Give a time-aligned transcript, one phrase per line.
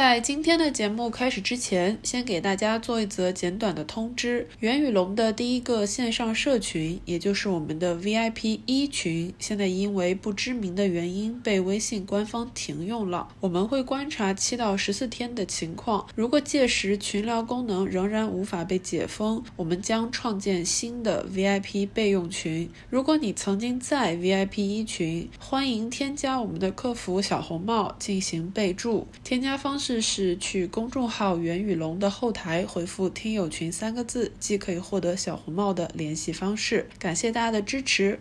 [0.00, 13.28] 在今天的节目开始之前，先给大家做一则简短的通知：元宇龙的第一个线上社群，也就是我们的 VIP 一群，现在因为不知名的原因被微信官方停用了。
[13.40, 22.70] 我们会观察七到十四天的情况，如果届时群聊功能仍然无法被解封，我们将创建新的 VIP 备用群。
[22.88, 29.89] 如果你曾经在 VIP 一群，欢迎添加我们的客服小红帽进行备注，添加方式。
[29.90, 36.88] 试试去公众号“袁宇龙”的后台回复“听友群”三个字，即可以获得小红帽的联系方式。
[36.96, 38.16] 感谢大家的支持。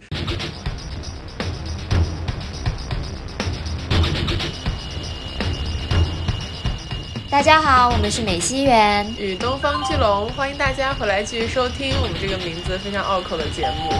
[7.30, 13.94] 大家好，我们是美西园与东方巨龙，欢迎大家回来继续收听我们这个名字非常拗口的节目。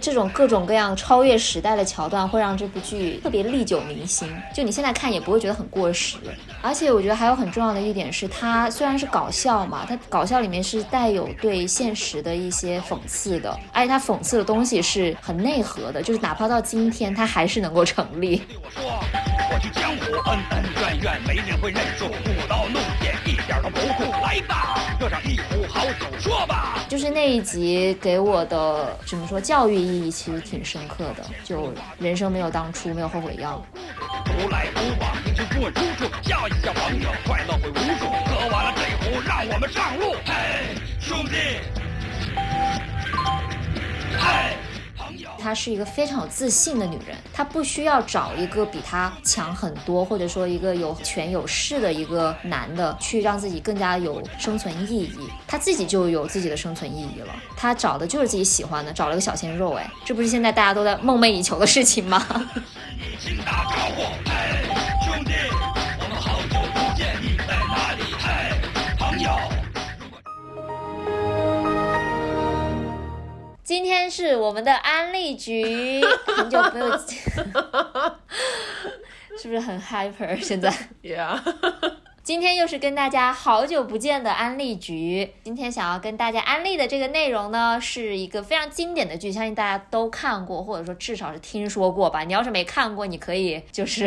[0.00, 4.28] 这种各种各样超越时代的桥段，会让这部剧特别历久弥新。
[4.54, 6.18] 就你现在看也不会觉得很过时。
[6.60, 18.42] 而且我觉得还有很重要的一点是，它虽然是搞笑嘛，它搞笑里面是带有对现实的一些讽刺的，而 且它讽刺的东西是很内核的，就是哪怕到今天，它还是能够成立。
[18.76, 24.12] 我去江湖，恩恩怨怨，没人会认输，舞刀弄剑，一点都不酷。
[24.22, 26.63] 来吧，热上一壶好酒，说吧。
[26.94, 33.60] 就是那一集给我的怎么说教育意义其实挺深刻的，就人生没有当初，没有后悔药。
[34.24, 38.06] 不来不往，迎接过处处，叫一叫朋友，快乐会无数。
[38.26, 40.14] 喝完了这壶，让我们上路。
[40.24, 41.32] 嘿，兄弟。
[44.16, 44.56] 嘿。
[45.44, 57.36] 她是一个非常有自信的女人，她不需要找一个比她强很多，或者说一个有权有势的一个男的去让自己更加有生存意义，她自己就有自己的生存意义了。
[57.58, 62.24] 她找的就是自己喜欢的，找了个小鲜肉，哎，这不是现在大家都在梦寐以求的事情吗？
[73.64, 76.86] 今天是我们的安利局，很久没有，
[79.40, 80.38] 是不是很 hyper？
[80.38, 80.70] 现在
[81.02, 81.40] ，Yeah。
[82.24, 85.30] 今天又是跟大家好久不见的安利局。
[85.44, 92.24] 今天想要跟大家安利的这个内容呢，是一个非常经典的剧，相信大家都看过，或者说至少是听说过吧。
[92.24, 94.06] 你要是没看过，你可以就是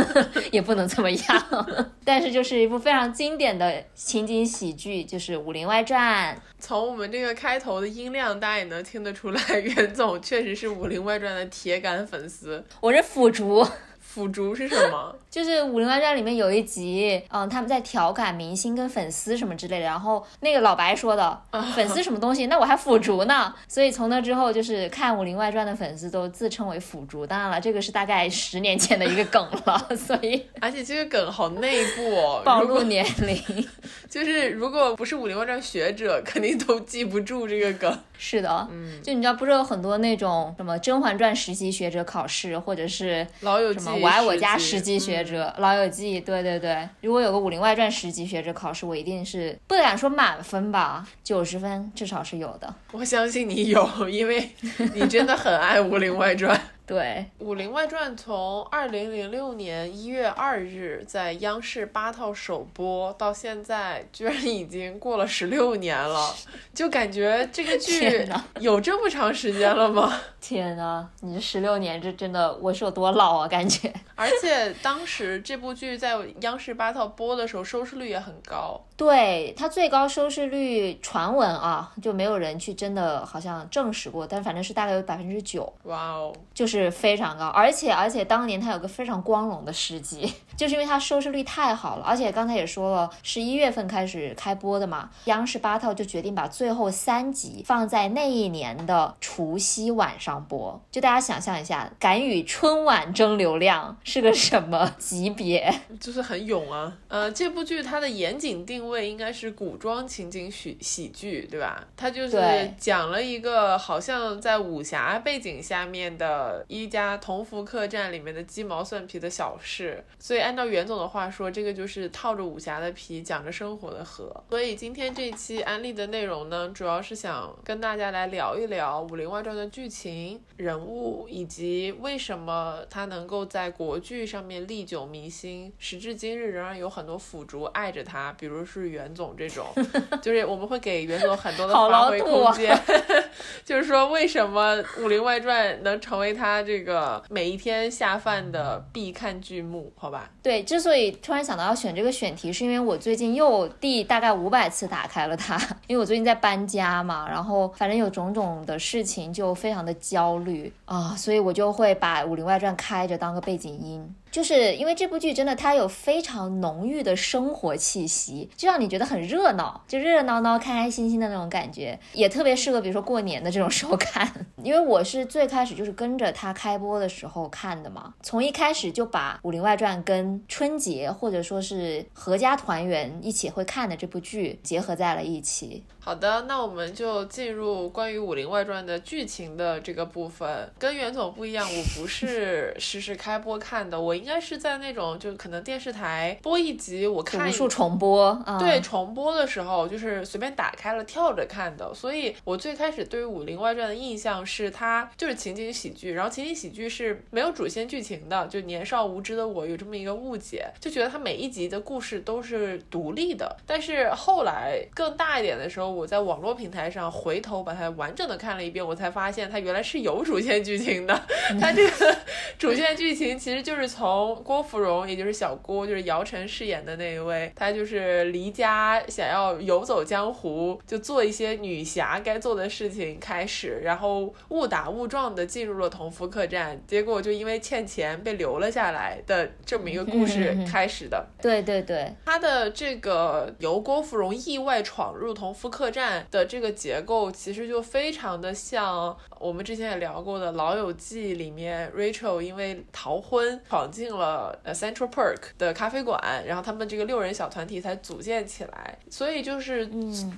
[0.50, 1.46] 也不能怎么样。
[2.06, 6.34] 但是就是一部非常经典的情景喜剧，就是《武林外传》。
[6.58, 12.64] 从我们这个开头的音量，大家也能听得出来， 袁总确实是《武林外传》的铁杆粉丝。
[12.80, 13.68] 我是腐竹。
[14.00, 15.14] 腐竹是什么？
[15.30, 21.42] 就是《武林外传》里面有一集，嗯，他们在调侃明星跟粉丝什么之类的，然后那个老白说的，
[21.74, 22.46] 粉丝什么东西？
[22.46, 23.54] 那我还腐竹呢。
[23.68, 27.26] 所以从那之后，就是看《武林外传》的粉丝都自称为腐竹。
[27.26, 29.88] 当然了，这个是大概十年前的一个梗了。
[29.94, 33.68] 所以，而且这个梗好内部哦，暴露年龄。
[34.08, 37.98] 就是如果不是《武林外传》学者，肯定都记不住这个梗。
[38.16, 46.88] 是的，嗯，就你知道，不是有很多那种什么《甄嬛传》实习学者考试，或者是老友记什么我爱我家实习学者，老友记，对对对。
[47.00, 52.74] 如果有个《武林外传》十级学者考试，我一定是不敢说满分吧，九十分至少是有的。
[52.92, 54.50] 我相信你有，因为
[54.94, 56.56] 你真的很爱《武林外传》。
[56.88, 66.34] 对，《武林外传》从二零零六年一月二日在央视八套首播到现在，居然已经过了十六年了，
[66.72, 68.26] 就感觉这个剧
[68.58, 70.18] 有这么长时间了吗？
[70.40, 73.46] 天呐，你这十六年，这真的我是有多老啊？
[73.46, 73.92] 感觉。
[74.14, 78.80] 而且当时这部剧在央视八套播的时候，收视率也很高。
[78.96, 85.70] 对，它最高收视率传闻啊，就没有人去真的好像证实过，但反正是大概有百分之九。
[85.84, 87.46] 哇哦，就是非常高。
[87.46, 92.04] 而且而且当年它有个非常光荣的事迹， 就是因为它收视率太好了。
[92.04, 100.80] 而且刚才也说了，十一月份开始开播的嘛，央视八套就决定把最后三集放在那一年的除夕晚上播。
[100.92, 103.96] 就大家想象一下，敢与春晚争流量。
[104.04, 105.72] 是个什么级别？
[106.00, 106.92] 就是很勇啊！
[107.08, 111.82] 呃，这部剧它的严谨定位应该是古装情景喜喜剧，对吧？
[111.96, 120.04] 它就是讲了一个好像在武侠背景下面的一家同福客栈里面的鸡毛蒜皮的小事。
[120.18, 124.32] 所以按照袁总的话说，这个就是套着武侠的皮，讲着生活的河。
[124.50, 139.66] 所以今天这期安利的内容呢，主要是想跟大家来聊一聊《武林外传》的剧情、人物，以及为什么它能够在国剧上面历久弥新，时至今日仍然有很多腐竹爱着它，比如是袁总这种，
[140.22, 142.78] 就是我们会给袁总很多的发挥空间。
[143.64, 149.92] 就是说，为什么《武林外传》能成为他这个每一天下饭的必看剧目？
[149.96, 150.30] 好吧？
[150.42, 155.56] 对，之所以突然想到要选这个选题，是因为我最近又第大概五百次打开了它，
[155.86, 164.14] 因为我最近在搬家嘛，然后反正有种种的事情，就非常的焦虑啊，所以我就会把《武林外传》开着当个背景音。
[164.30, 174.30] 就是因为这部剧真的，它有非常浓郁的生活气息，就让你觉得很热闹，就热热闹闹、开开心心的那种感觉，也特别适合比如说过年的这种时候看。
[174.62, 185.84] 因为我是最开始就是跟着它开播的时候看的嘛，从一开始就把《武林外传》跟春节或者说是合家团圆一起会看的这部剧结合在了一起。
[186.00, 190.70] 好的，那我们就进入关于《武林外传》的剧情的这个部分。
[190.78, 198.38] 跟袁总不一样，我不是实时开播看的，我应该是在那种就可能电视台播一集，我看无数重播。
[198.58, 201.92] 对，重播的时候就是随便打开了跳着看的。
[201.94, 213.56] 所以我最开始对于《武林外传》的印象是它就是情景喜剧，然后情景喜剧是没有主线剧情的，就年少无知的我有这么一个误解，就觉得它每一集的故事都是独立的。
[213.66, 215.88] 但是后来更大一点的时候。
[215.98, 221.22] 我在网络平台上回头把它完整的看了一遍，我才发现它原来是有主线剧情的。
[221.60, 222.16] 它这个
[222.56, 224.07] 主线剧情其实就是从
[224.44, 241.26] 郭芙蓉，也就是小郭，就是姚晨饰演的那一位，她就是离家想要游走江湖，就做一些女侠该做的事情开始，然后误打误撞的进入了同福客栈，结果就因为欠钱被留了下来的这么一个故事开始的。
[241.42, 245.88] 对对对，他的这个由郭芙蓉意外闯入同福客。
[245.90, 258.98] 栈的这个结构其实就非常的像我们之前也聊过的《老友记》里面，Rachel 因为逃婚闯进了呃 Central Park 的咖啡馆，然后他们这个六人小团体才组建起来。
[259.10, 259.90] 所以就是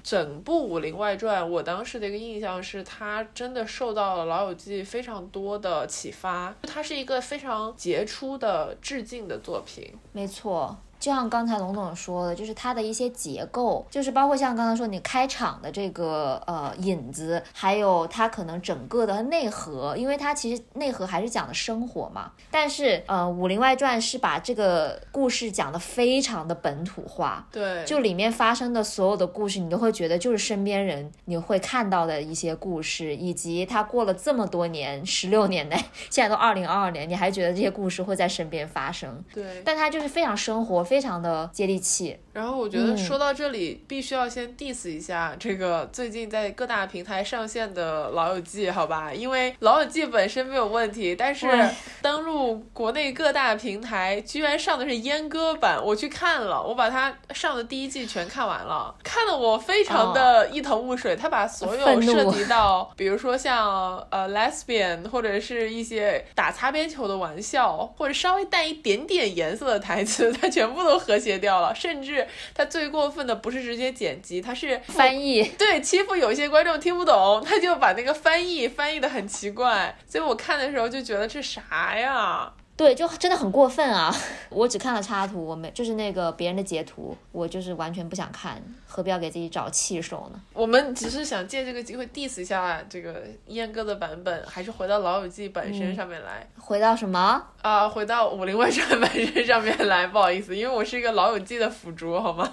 [0.03, 9.93] 整部《武林外传》，我当时的一个印象是，它真的受到了《老友记》非常多的启发，它是一个非常杰出的致敬的作品。
[10.13, 10.79] 没错。
[11.01, 22.31] 就像刚才龙总说的，就是它的一些结构，就是包括像刚才说你开场的这个呃引子，还有它可能整个的内核，因为它其实内核还是讲的生活嘛。
[22.51, 35.77] 但是呃，《武林外传》是把这个故事讲的非常的本土化，对，就里面发生的所有的故事，你都会觉得就是身边人你会看到的一些故事，以及他过了这么多年，十六年内，
[36.11, 39.25] 现在都二零二二年，你还觉得这些故事会在身边发生？
[39.33, 40.85] 对，但它就是非常生活。
[40.91, 42.19] 非常的接地气。
[42.33, 49.13] 然后我觉得说到这里，必须要先 diss 一下这个最近在各大平台上线的《老友记》，好吧？
[49.13, 51.47] 因为《老友记》本身没有问题，但是
[52.03, 55.81] 登录国内各大平台，居然上的是阉割版。
[55.85, 61.15] 我去看了，我把它上的第一季全看完了，看得我非常的一头雾水。
[61.15, 72.27] 他把所有涉及到，比如说像呃 lesbian 或者是一些打擦边球的玩笑，或者稍微带一点点颜色的台词，他全部都和谐掉了，甚至。
[72.55, 82.53] 他最过分的不是直接剪辑，他是翻译，对欺负有些观众听不懂，他就把那个翻译翻译的很奇怪，所以我看的时候就觉得这啥呀？
[82.81, 84.11] 对，就真的很过分啊！
[84.49, 90.41] 我只看了插图，我没就是那个别人的截图，我就是完全不想看，何必要给自己找气受呢？
[90.55, 96.49] 我们只是想借这个机会 diss 一下这个阉割的版本，还是回到老友记本身上面来？
[96.59, 97.45] 回到什么？
[97.61, 102.51] 啊，回到武林外传 本身上面来，不好意思，因为我是一个老友记的腐竹，好吗？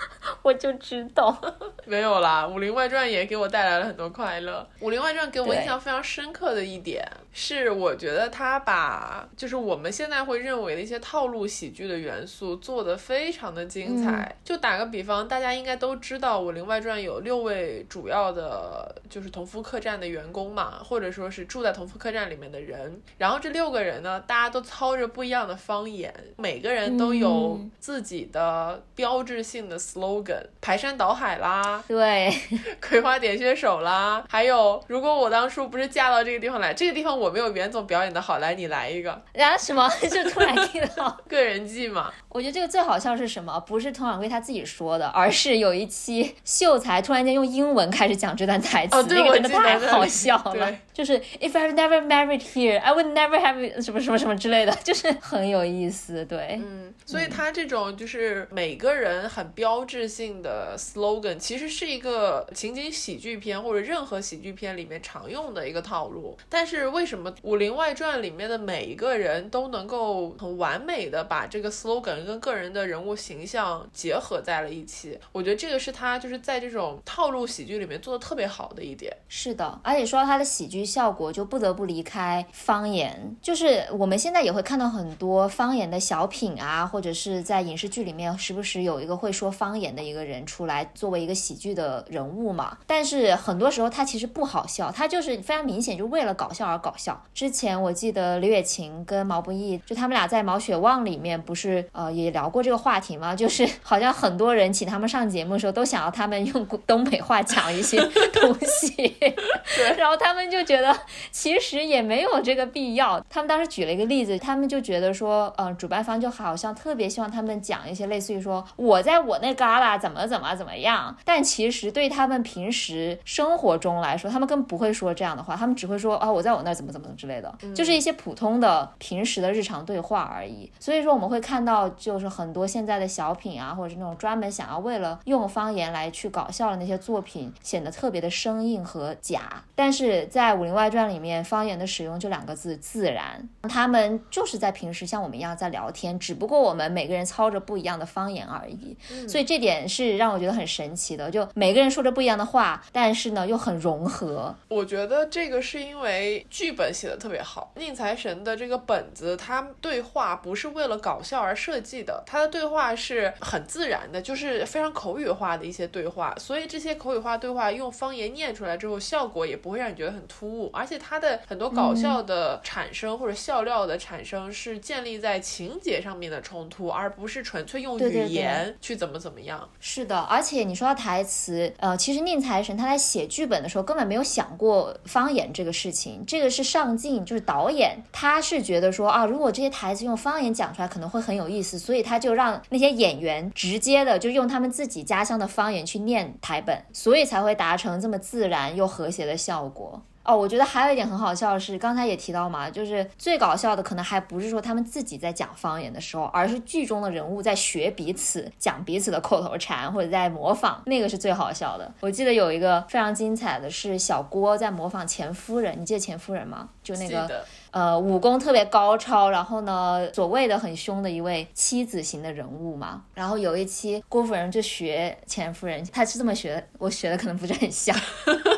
[0.42, 1.36] 我就知道，
[1.84, 4.66] 没有啦，《武林外传》也给我带来了很多快乐。
[4.84, 14.34] 《武林外传》给我印象非常深刻的一点是，我觉得他把就是我们现在会认为的一些套路喜剧的元素做得非常的精彩。
[14.42, 23.00] 就打个比方，大家应该都知道，《武林外传》有六位主要的，就是同福客栈的员工嘛，或者说是住在同福客栈里面的人。
[23.18, 29.78] 然后这六个人呢，大家都操着不一样的方言，每个人都有自己的标志性的。
[29.92, 32.32] slogan，排山倒海啦，对，
[32.80, 42.10] 葵花点穴手啦，还有如果我当初不是嫁到这个地方来，这个地方我没有袁总表演的好，来你来一个，然后什么 就突然听到 个人技嘛。
[42.28, 43.58] 我觉得这个最好笑是什么？
[43.66, 50.72] 不是佟掌柜他自己说的，而是有一期秀才突然间用英文开始讲这段台词，那个真的太好笑了。
[50.92, 56.24] 就是 If I've never married here, I would never have 什么什么什么之类的，就是很有意思。
[56.26, 66.36] 对，嗯，所以他这种就是每个人很标标志性的 slogan，其实是一个情景喜剧片或者任何喜剧片里面常用的一个套路。
[66.50, 79.10] 但是为什么《武林外传》里面的每一个人都能够很完美的把这个 slogan 跟个人的人物形象结合在了一起，我觉得这个是他就是在这种套路喜剧里面做的特别好的一点。
[79.28, 83.34] 是的，而且说到他的喜剧效果，就不得不离开方言。
[83.40, 92.78] 就是我们现在也会看到很多方言的小品啊，或者是在影视剧里面，时不时有一个会说方言的一个人出来作为一个喜剧的人物嘛。
[92.86, 97.20] 但是很多时候他其实不好笑，他就是非常明显就为了搞笑而搞笑。
[97.34, 102.10] 之前我记得李雪琴跟毛不易，就他们俩在《毛血旺》里面不是呃。
[102.20, 103.34] 也聊过这个话题吗？
[103.40, 107.98] 就是好像很多人请他们上节目的时候，都想要他们用东北话讲一些
[108.32, 109.16] 东西，
[109.96, 110.94] 然后他们就觉得
[111.30, 113.24] 其实也没有这个必要。
[113.30, 130.70] 他们当时举了一个例子，他们就觉得说，嗯，主办方就好像特别希望他们讲一些类似于说我在我那旮旯怎么怎么怎么样，但其实对他们平时生活中来说，他们根本不会说这样的话，他们只会说啊我在我那儿怎么怎么之类的，就是一些普通的平时的日常对话而已。
[130.78, 131.90] 所以说我们会看到。
[132.00, 139.62] 就是很多现在的小品啊，或者是那种专门想要为了用方言来去搞笑的那些作品，显得特别的生硬和假。
[139.74, 143.48] 但是在《武林外传》里面，方言的使用就两个字：自然。
[143.68, 148.96] 他们就是在平时像我们一样在聊天，只不过我们每个人操着不一样的方言而已。
[149.28, 154.54] 所以这点是让我觉得很神奇的，就每个人说着不一样的话，但是呢又很融合。
[154.68, 161.90] 我觉得这个是因为剧本写的特别好，宁财神的这个本子，他对话不是为了搞笑而设计。
[161.90, 170.70] 记得他的对话是很自然的，就是非常口语化的一些对话，所以这些口语化对话用方言念出来之后，效果也不会让你觉得很突兀。
[170.72, 179.66] 而且他的很多搞笑的产生或者笑料的产生是建立在情节上面的冲突，而不是纯粹用语言去怎么怎么怎么样。
[179.78, 191.78] 是的，而且你说到台词，呃，其实宁财神他在写剧本的时候根本没有想过方言这个事情，这个是上镜就是导演他是觉得说啊，如果这些台词用方言讲出来可能会很有意思。
[191.78, 200.02] 所以他就让那些演员直接的就用他们自己家乡的方言去念台本，所以才会达成这么自然又和谐的效果。
[200.30, 211.92] 哦，我觉得还有一点很好笑的是，刚才也提到嘛，就是最搞笑的可能还不是说他们自己在讲方言的时候，而是剧中的人物在学彼此讲彼此的口头禅或者在模仿，那个是最好笑的。
[211.98, 216.68] 我记得有一个非常精彩的是小郭在模仿钱夫人，你记得钱夫人吗？
[216.82, 217.44] 就那个。
[217.72, 223.04] 呃，武功特别高超，然后呢，所谓的很凶的一位妻子型的人物嘛。
[223.14, 227.96] 然后有一期郭夫人就学钱夫人，她是这么学的，我学的可能不是很像，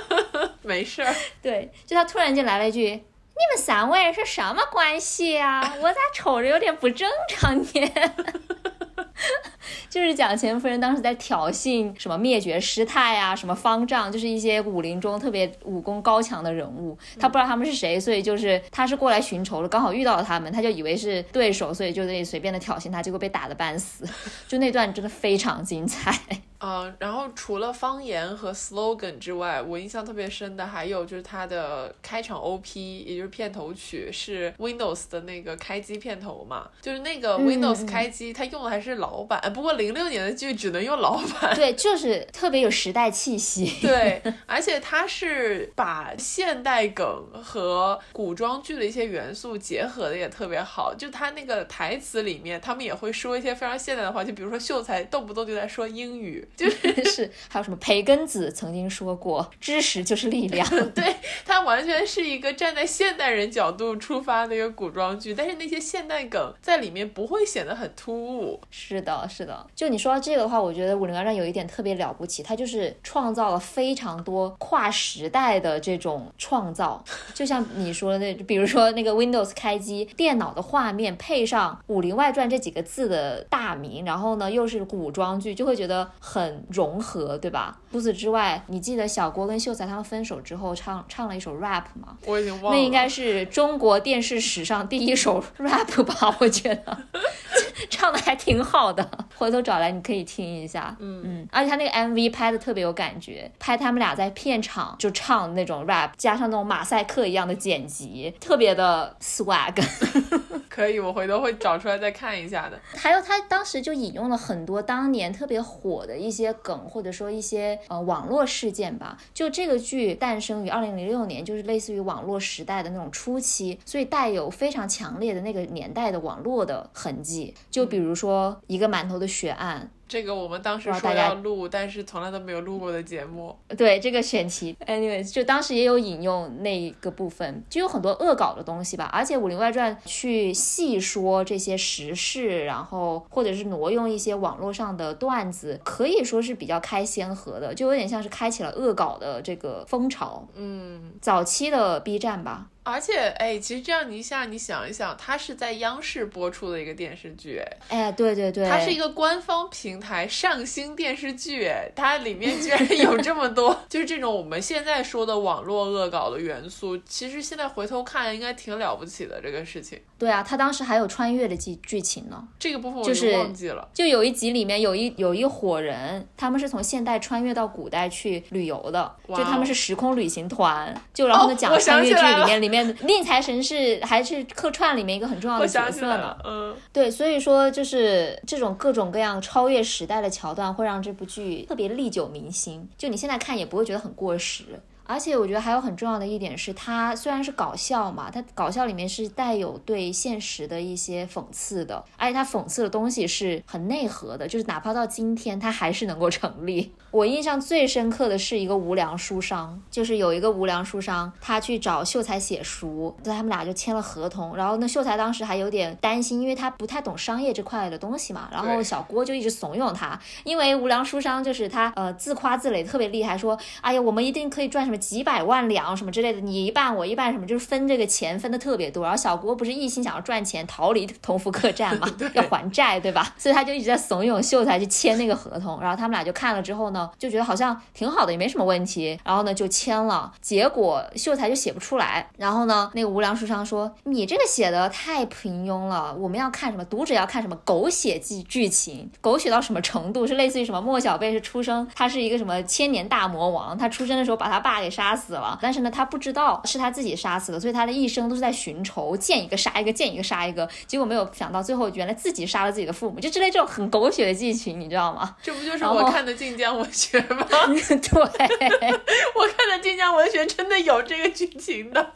[0.62, 1.14] 没事儿。
[1.42, 5.74] 对，就他突然间来了一句：“你们三位是什么关系啊？
[5.80, 7.66] 我咋瞅着有点不正常呢？”
[9.88, 24.04] 就是讲钱夫人当时在挑衅什么灭绝师太啊，什么方丈，就是一些武林中特别武功高强的人物，他不知道他们是谁，所以就是他是过来寻仇的，刚好遇到了他们，他就以为是对手，所以就得随便的挑衅他，结果被打的半死，
[24.48, 26.18] 就那段真的非常精彩。
[26.60, 41.52] 嗯， 然后除了方言和 slogan 之外，我印象特别深的还有就是它的开场 OP，也就是片头曲是 Windows 的那个开机片头嘛，就是那个 Windows 开机，它用的还是老版，不过零六年的剧只能用老版。
[41.58, 43.66] 对，就是特别有时代气息。
[43.82, 47.04] 对，而且它是把现代梗
[47.42, 56.46] 和古装剧的一些元素结合的也特别好，就他那个台词里面，他们也会说一些非常现代的话，就比如说秀才动不动就在说英语。
[56.56, 56.70] 就
[57.04, 60.64] 是还有什么培根子曾经说过，知识就是力量。
[60.94, 68.60] 对他完全是一个站在现代人角度出发的一个古装剧，但是那些现代梗在里面不会显得很突兀。
[68.70, 69.66] 是的，是的。
[69.74, 77.02] 就你说到这个的话，我觉得《武林外传》有一点特别了不起，它就是创造了非常多跨时代的这种创造。
[77.32, 86.02] 就像你说的，比如说那个 Windows 开机电脑的画面配上《武林外传》这几个字的大名，然后呢又是古装剧，就会觉得。
[86.18, 87.78] 很融合，对吧？
[87.92, 92.16] 除此之外，你记得小郭跟秀才他们分手之后唱唱了一首 rap 吗？
[92.24, 92.78] 我已经忘了。
[92.78, 96.34] 那应该是中国电视史上第一首 rap 吧？
[96.40, 96.98] 我觉得
[97.90, 99.06] 唱的还挺好的。
[99.36, 100.96] 回头找来你可以听一下。
[100.98, 109.84] 嗯嗯，而且他那个 MV 拍的特别有感觉，拍他们俩在片场就唱那种 rap，加上那种马赛克一样的剪辑，特别的 swag。
[110.70, 112.80] 可以，我回头会找出来再看一下的。
[112.96, 119.18] 还有他当时就引用了很多当年特别火的一些梗，或者说一些呃网络事件吧。
[119.34, 127.52] 就这个剧诞生于二零零六年，就是类似于网络时代的那种初期，所以带有非常强烈的那个年代的网络的痕迹。
[127.70, 129.90] 就比如说一个馒头的血案。
[130.12, 133.56] 这个我们当时说要录，但是从来都没有录过的节目。
[133.78, 139.08] 对这个选题，anyways，就当时也有引用那个部分，就有很多恶搞的东西吧。
[139.10, 150.46] 而且《武林外传》去细说这些时事，然后或者是挪用一些网络上的段子，可以说是比较开先河的，就有点像是开启了恶搞的这个风潮。
[150.54, 152.66] 嗯，早期的 B 站吧。
[152.84, 169.98] 而且，哎，其实这样你一下，你想一想，它是在央视播出的一个电视剧，哎，对对对，它是一个官方平台上星电视剧，它里面居然有这么多， 就是这种我们现在说的网络恶搞的元素，其实现在回头看，应该挺了不起的这个事情。
[170.18, 173.88] 对啊，他当时还有穿越的剧剧情呢，这个部分我就忘记了。
[173.94, 183.62] 就有一集里面有一有一伙人，他们是从现代穿越到古代去旅游的，就他们是时空旅行团，就然后呢讲穿越剧里面里面宁财神。
[183.62, 186.36] 是还是客串里面一个很重要的角色呢？
[186.42, 192.88] 嗯，对，所以说就是这种各种各样超越时代的桥段，会让这部剧特别历久弥新。
[192.96, 194.80] 就你现在看也不会觉得很过时。
[195.04, 206.92] 而且我觉得还有很重要的一点是，它虽然是搞笑嘛，它搞笑里面是带有对现实的一些讽刺的，而且它讽刺的东西是很内核的，就是哪怕到今天，它还是能够成立。
[207.10, 233.34] 我印象最深刻的是一个无良书商，就是有一个无良书商，他去找秀才写书，就他们俩就签了合同，然后那秀才当时还有点担心，因为他不太懂商业这块的东西嘛，然后小郭就一直怂恿他，因为无良书商就是他呃自夸自擂特别厉害，说哎呀我们一定可以赚什么几百万两什么之类的，你一半我一半什么，就是分这个钱分的特别多，然后小郭不是一心想要赚钱逃离同福客栈嘛， 要还债对吧？
[233.36, 237.10] 所以他就一直在怂恿秀才去签那个合同，然后他们俩就看了之后呢。
[237.18, 240.32] 就觉得好像挺好的，也没什么问题，然后呢就签了。
[240.40, 246.84] 结果秀才就写不出来，然后呢那个无良书商说：“你这个写的太平庸了，我们要看什么？
[246.84, 249.10] 读者要看什么狗血剧剧情？
[249.20, 250.26] 狗血到什么程度？
[250.26, 250.80] 是类似于什么？
[250.80, 260.68] 莫小贝是出生，他是一个什么千年大魔王，他出生的时候把他爸给杀死了，但是呢他不知道是他自己杀死的，所以他的一生都是在寻仇，见一个杀一个，见一个杀一个。
[260.86, 265.36] 结果没有想到最后原来自己杀了自己的父母，就之类这种很狗血的剧情，你知道吗？
[265.42, 267.46] 这不就是我看的晋江文学吗？
[267.48, 268.90] 对，
[269.34, 272.12] 我看的晋江文学真的有这个剧情的，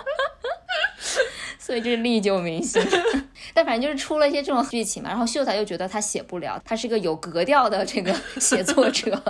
[1.58, 2.80] 所以就是历久弥新。
[3.52, 9.20] 但反正就是出了一些这种剧情嘛，然后秀才又觉得他写不了，他是个有格调的这个写作者，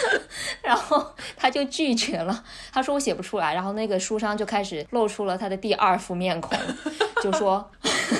[0.62, 2.44] 然后他就拒绝了。
[2.72, 6.58] 他说我写不出来，然后那个书商就开始露出了他的第二副面孔，
[7.22, 7.70] 就说。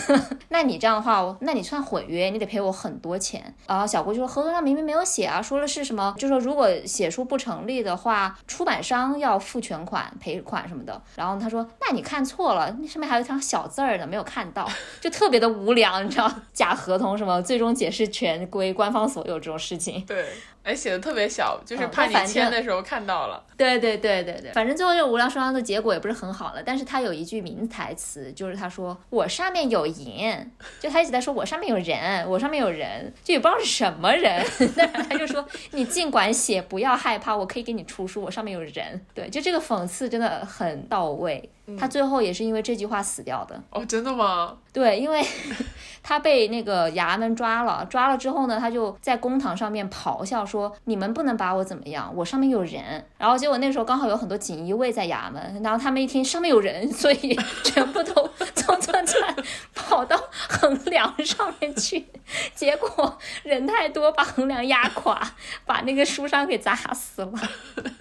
[0.51, 3.55] 那你这样的话，那你算毁约，你得赔我很多钱。
[3.67, 6.15] 然后小郭就说合同上明明没有写啊，说的是什么？
[6.19, 11.01] 就说如果写书不成立的话，出版商要付全款赔款什么的。
[11.17, 14.69] 然后他说，那你看错了，那上面还有一条小字儿呢，没有看到，
[15.01, 16.31] 就特别的无良，你知道？
[16.53, 20.05] 假合同什么，最终解释权归官方所有这种事情。
[20.07, 20.25] 对。
[20.65, 23.43] 哎，写的特别小，就是怕你签的时候看到了。
[23.57, 26.63] 对对对对对，反正最后这无良双商的结果也不是很好了。
[26.65, 34.45] 但是他有一句名台词，就是他说我上面有我赢，就他一直在说我上面有人，我上面有人，就也不知道是什么人。
[34.77, 39.01] 但是他就说你尽管写，不要害怕，我可以给你出书，我上面有人。
[39.13, 41.51] 对，就这个讽刺真的很到位。
[41.79, 43.61] 他最后也是因为这句话死掉的。
[43.71, 44.57] 哦，真的吗？
[44.73, 45.25] 对，因为
[46.03, 59.37] 他被那个衙门抓了，抓了之后呢，他就在公堂上面咆哮说：“你们不能把我怎么样，我上面有人。”然后结果那时候刚好有很多锦衣卫在衙门，然后他们一听上面有人，所以全部都窜窜窜
[59.75, 62.07] 跑到横梁上面去。
[62.55, 65.21] 结果人太多，把横梁压垮，
[65.65, 67.33] 把那个书商给砸死了。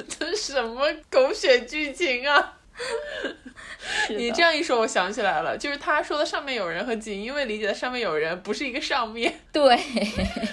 [0.08, 2.54] 这什么狗血剧情啊！
[4.10, 9.34] 你这样一说，我想起来了，就是他说的上面有人和锦衣卫理解的上面有人不是一个上面。
[9.52, 9.78] 对，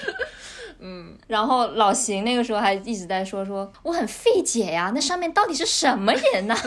[0.81, 6.57] 嗯，然后老邢那个时候还一直在说说我很费解呀，那上面到底是什么人呢？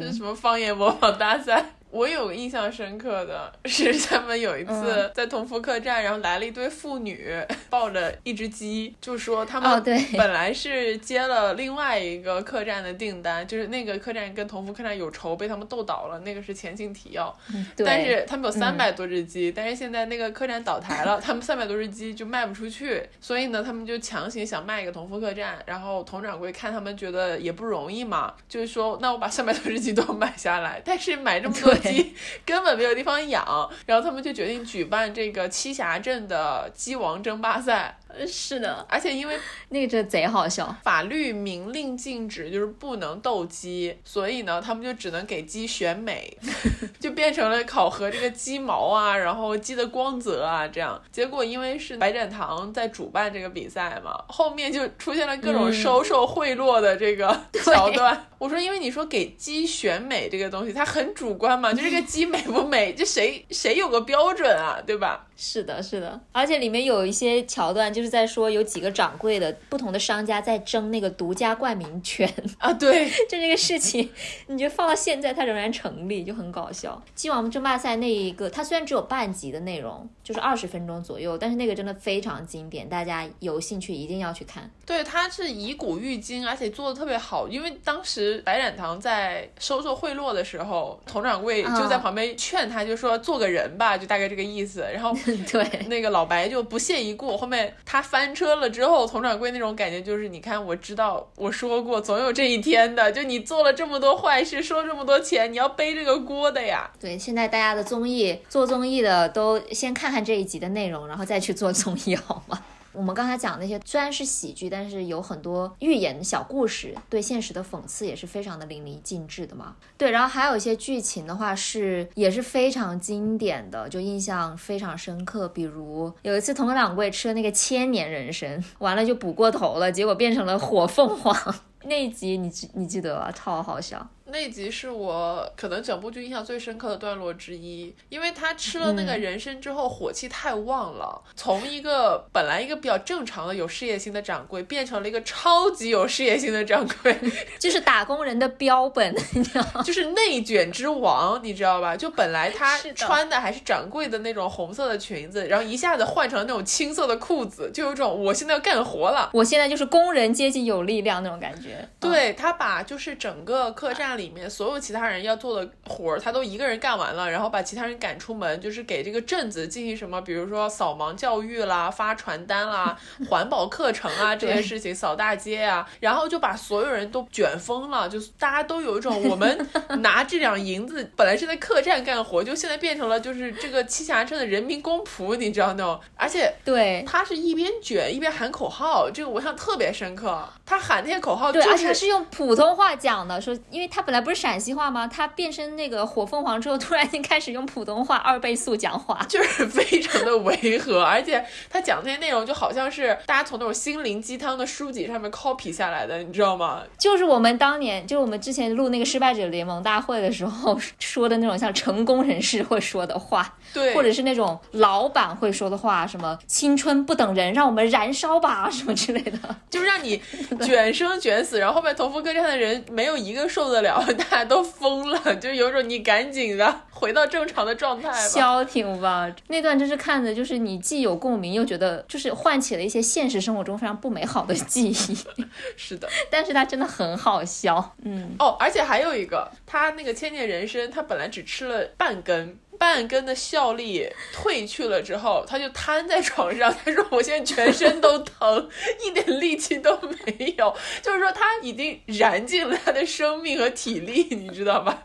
[0.00, 1.64] 这是什么方言模仿大赛？
[1.90, 7.34] 我有个印象深刻的 是，他们有一次在同福客栈，然后来了一对妇女，
[7.70, 9.82] 抱着一只鸡，就说他们
[10.16, 17.34] 本来是接了另外一个客栈的订单，就是那个客栈跟同福客栈有仇，被他们斗倒了，那个是前情提要。
[17.76, 25.58] 但是他们有三百多只鸡，但是现在那个客栈倒台了，他们三百多只鸡就卖不出去，所以呢，他们就强行想卖一个同福客栈。
[25.64, 31.77] 然后佟掌柜看他们觉得也不容易嘛，就是说那我把三百多只鸡都 买下来，但是买这么多。
[31.78, 32.14] 鸡
[32.44, 37.98] 根本没有地方养，然后他们就决定举办这个栖霞镇的鸡王争霸赛。
[38.26, 39.38] 是的，而且因为
[39.70, 46.36] 那个真贼好笑，法律明令禁止，就是不能斗鸡，所以呢，他们就只能给鸡选美，
[46.98, 51.00] 就变成了考核这个鸡毛啊，然后鸡的光泽啊，这样。
[51.12, 58.26] 结果因为是白展堂在主办这个比赛嘛，后面就出现了各种收受贿赂的这个 桥段。
[58.38, 65.26] 我说，因为你说给鸡选美这个东西，它很主观嘛，就这个鸡美不美，这谁谁有个标准啊，对吧？
[65.40, 74.10] 是的，是的，而且里面有一些桥段，就是在说有几个掌柜的不同的商家在争那个独家冠名权啊，对， 就这个事情，
[74.48, 77.00] 你觉得放到现在它仍然成立，就很搞笑。
[77.14, 84.70] 鸡王争霸赛那一个，它虽然只有半集的内容，就是二十分钟左右，但是那个真的非常经典，大家有兴趣一定要去看。
[84.84, 95.16] 对，它是以古喻今，而且做的特别好，因为当时白展堂在收受贿赂的时候，佟掌柜就在旁边劝他，就说做个人吧，就大概这个意思，然后。
[95.50, 97.36] 对，那个老白就不屑一顾。
[97.36, 103.10] 后面他翻车了之后，佟掌柜那种感觉就是，你看，我知道我说过，总有这一天的。
[103.12, 106.90] 就你做了这么多坏事，收这么多钱，你要背这个锅的呀。
[106.98, 112.60] 对，现在大家的综艺做综艺的都先看看看这一集的内容，然后再去做综艺， 好吗？
[112.90, 119.76] 我们刚才讲那些虽然是喜剧，但是有很多寓言小故事，对现实的讽刺也是非常的淋漓尽致的嘛。
[119.96, 125.48] 对，然后还有一些剧情的话是也是非常经典的，就印象非常深刻。
[125.50, 131.54] 比如有一次佟掌柜吃了那个千年人参，完了就补过头了，结果变成了火凤凰。
[131.84, 133.30] 那一集你记你记得吧？
[133.30, 134.04] 超好笑。
[134.30, 147.16] 那集是我可能整部剧印象最深刻的段落之一，因为他吃了那个人参之后火气太旺了，从一个本来一个比较正常的有事业心的掌柜，变成了一个超级有事业心的掌柜，
[147.58, 149.82] 就是打工人的标本， 你知道吗？
[149.82, 151.96] 就是内卷之王，你知道吧？
[151.96, 161.88] 就本来他穿的还是掌柜的那种红色的裙子，然后一下子换成了那种青色的裤子，就有种我现在要干活了，我现在就是工人阶级有力量那种感觉。
[161.98, 164.17] 对他把就是整个客栈。
[164.18, 172.98] 里面所有其他人要做的活儿，他都一个人干完了，然后把其他人赶出门，就是给这个镇子进行什么，比如说扫盲教育啦、发传单啦、
[173.30, 179.66] 环保课程啊这些事情，扫大街啊，然后就把所有人都卷疯了，就大家都有一种我们
[180.00, 190.44] 拿这两银子本来是在客栈干活，就现在变成了就是这个栖霞镇的人民公仆，你知道那种，而且对他是一边卷一边喊口号，这个我印象特别深刻。
[190.66, 194.02] 他喊那些口号，对，而且他是用普通话讲的，说因为他。
[194.08, 195.06] 本来不是陕西话吗？
[195.06, 201.04] 他变身那个火凤凰之后，突然间开始用普通话 二倍速讲话， 就是非常的违和。
[201.04, 206.80] 而且他讲那些内容，就好像是大家从那种心灵鸡汤的书籍上面 copy 下来的，你知道吗？
[206.96, 220.18] 就是我们当年，就是我们之前录那个失败者联盟大会的时候说的那种像成功人士会说的话，对，或者是那种老板会说的话，什么青春不等人，让我们燃烧吧，什么之类的，就是让你
[220.64, 221.58] 卷生卷死。
[221.58, 223.97] 然后后面同福客栈的人没有一个受得了。
[224.04, 229.30] 大家都疯了，就有种你赶紧的回到正常的状态吧，消停吧。
[229.48, 235.18] 那段真是看的，就是你既有共鸣，又觉得就是唤起了一些现实生活中非常不美好的记忆。
[235.76, 237.94] 是的，但是它真的很好笑。
[238.02, 242.58] 嗯，哦，而且还有一个，他那个千年人参，他本来只吃了半根。
[242.78, 246.74] 半根的效力退去了之后，他就瘫在床上。
[246.84, 248.68] 他说：“我现在全身都疼，
[249.04, 255.04] 一点力气都没有。”就是说他已经燃尽了他的生命和体力，你知道吧？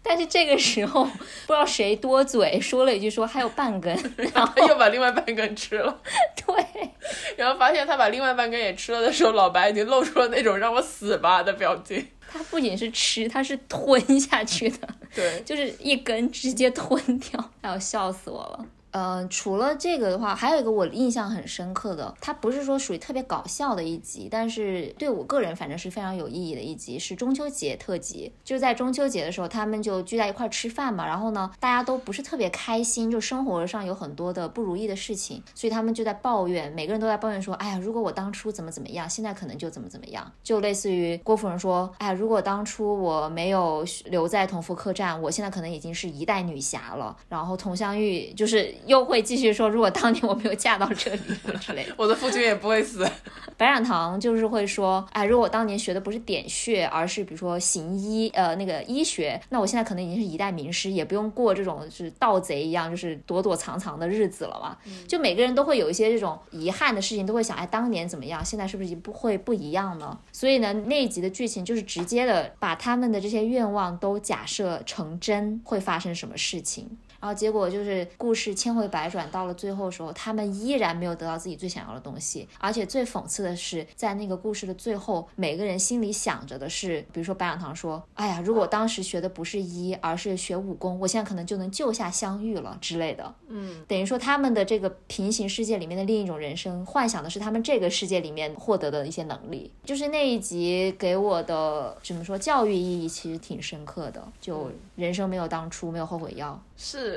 [0.00, 3.94] 但是这个时候不知道谁多嘴说了一句：“说还有半根。
[4.32, 6.00] ”然后又把另外半根吃了。
[6.46, 6.90] 对，
[7.36, 12.08] 然后发现他把另外半根也吃了的时候，老白已经露出了那种让我死吧的表情。
[12.30, 18.66] 他不仅是吃，它是吞下去的，对，就是一根直接吞掉，哎呦，笑死我了。
[18.92, 28.32] 嗯，除了这个的话，还有一个我印象很深刻的，它不是说属于特别搞笑的一集，但是对我个人反正是非常有意义的一集，是中秋节特辑。
[28.44, 40.30] 就在中秋节的时候，他们就聚在一块吃饭嘛，然后呢，大家都不是特别开心，就生活上有很多的不如意的事情，所以他们就在抱怨，每个人都在抱怨说，哎呀，如果我当初怎么怎么样，现在可能就怎么怎么样。
[40.42, 47.16] 就类似于郭夫人说，哎呀，如果当初我没有留在同福客栈，我现在可能已经是一代女侠了。
[47.28, 49.52] 然后佟湘玉就是又会继续。
[49.52, 51.20] 说如果当年我没有嫁到这里
[51.60, 53.08] 之类的， 我的夫君也不会死。
[53.56, 64.76] 白展堂就是会说，哎，如果我当年学的不是点穴，而是比如说行医，呃，那个医学，那我现在可能已经是一代名师，也不用过这种就是盗贼一样，就是躲躲藏藏的日子了嘛。
[65.08, 70.16] 就每个人都会有一些这种遗憾的事情，都会想，哎，当年怎么样，现在是不是不会不一样呢？
[70.30, 76.88] 所以呢，那一集的剧情就是直接的把他们的这些愿望都假设成真，会发生什么事情。
[77.20, 82.48] 然后结果就是故事千回百转，到了最后的时候，他们依然没有得到自己最想要的东西。
[82.58, 99.72] 而且最讽刺的是，在那个故事的最后，每个人心里想着的是，比如说白养堂说：“哎呀，如果当时学的不是医，而是学武功，我现在可能就能救下香玉了之类的。”嗯，等于说他们的这个平行世界里面的另一种人生，幻想的是他们这个世界里面获得的一些能力。
[99.84, 106.60] 就是那一集给我的怎么说教育意义其实挺深刻的，就人生没有当初，没有后悔药。
[106.80, 107.07] 是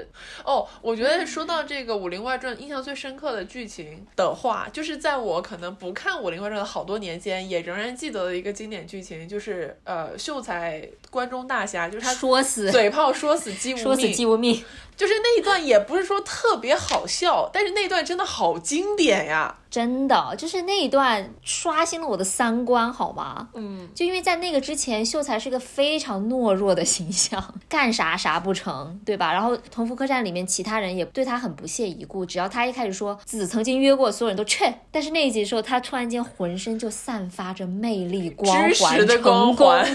[0.43, 14.63] 哦，我觉得说到这个《武林外传》，印象最深刻的剧情的话，就是在我可能不看《武林外传》的好多年间，也仍然记得的一个经典剧情，就是呃，秀才关中大侠，就是他说死嘴炮说死姬无命，说死姬无命，
[14.95, 19.57] 就是那一段也不是说特别好笑，但是那一段真的好经典呀。
[19.71, 23.47] 真的就是那一段刷新了我的三观，好吗？
[23.53, 29.31] 嗯，就因为在那个之前，秀才是个非常懦弱的形象，干啥啥不成，对吧？
[29.31, 34.81] 然后同福客栈里面其他人也对他很不屑一顾，只要他一开始说子曾经约过，所有人都劝。
[34.91, 39.85] 但是那一集的时候，他突然间浑身就散发着魅力光环，的光环，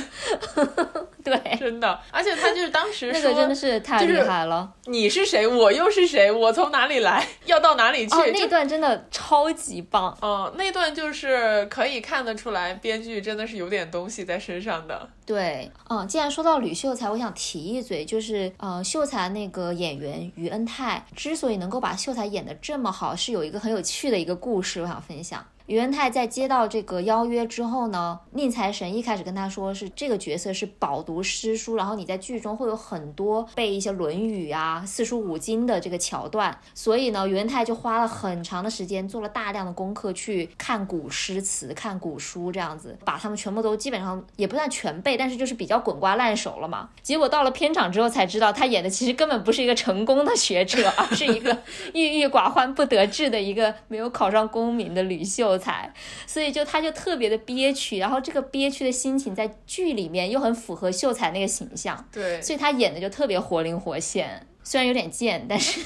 [1.27, 1.99] 对，真的。
[2.11, 4.69] 而且他就是当时那个真的是太厉害了。
[4.87, 5.47] 你是谁？
[5.47, 6.31] 我又是谁？
[6.33, 7.27] 我从哪里来？
[7.45, 8.17] 要到哪里去？
[8.33, 9.77] 那段真的超级。
[9.89, 15.09] 棒，嗯，那段就是可以看得出来，编剧真的是有点东西在身上的。
[15.25, 25.45] 对，嗯，既然说到吕秀才，我想提一嘴，就是，呃，秀才那个演员于恩泰之所以能够把秀才演得这么好，是有一个很有趣的一个故事，我想分享。
[25.67, 46.91] 宇文泰在接到这个邀约之后呢，宁财神一开始跟他说是这个角色是饱读诗书，然后你在剧中会有很多背一些《论语》啊、四书五经的这个桥段，所以呢，宇文泰就花了很长的时间做了大量的功课去看古诗词、看古书，这样子把他们全部都基本上也不算全背，但是就是比较滚瓜烂熟了嘛。
[47.03, 51.59] 结果到了片场之后才知道，他演的其实根本不是一个成功的学者，而是一个
[51.93, 55.56] 郁郁寡欢、不得志的一个没有考上功名的吕秀。
[55.59, 55.93] 才，
[56.27, 65.81] 所以就他就特别的憋屈，然后这个憋屈的心情在剧里面又很符合秀才那个形象，对，所以他演的就特别活灵活现，虽然有点贱，但是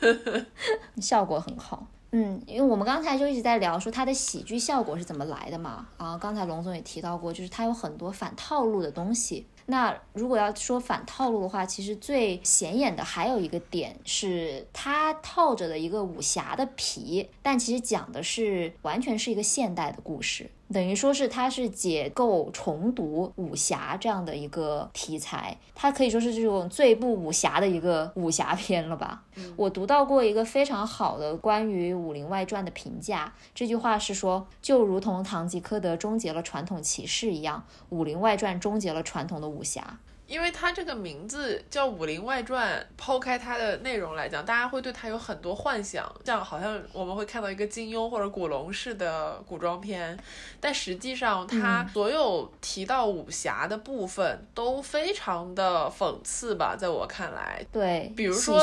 [1.00, 1.86] 效果很好。
[2.12, 9.46] 嗯，因为我们刚才就一直在聊说他的喜剧效果是怎么来的嘛，啊，刚才龙总也提到过，就是他有很多反套路的东西。
[9.68, 20.50] 那如果要说反套路的话，其实最显眼的还有一个点是，它套着的一个武侠的皮，但其实讲的是完全是一个现代的故事。
[20.72, 29.22] 等于说是它是解构重读武侠这样的一个题材，它可以说是这种最不武侠的一个武侠片了吧？
[29.56, 39.98] 我读到过一个非常好的关于《武林外传》的评价，这句话是说，就如同堂吉诃德终结了传统骑士一样，《武林外传》终结了传统的武侠。
[40.26, 50.18] 因为它这个名字叫《武林外传》，抛开它的内容来讲，大家会对它有很多幻想，像好像我们会看到一个金庸或者古龙式的古装片，
[50.60, 58.60] 但实际上它所有提到武侠的部分都非常的讽刺吧，在我看来，对，比如说。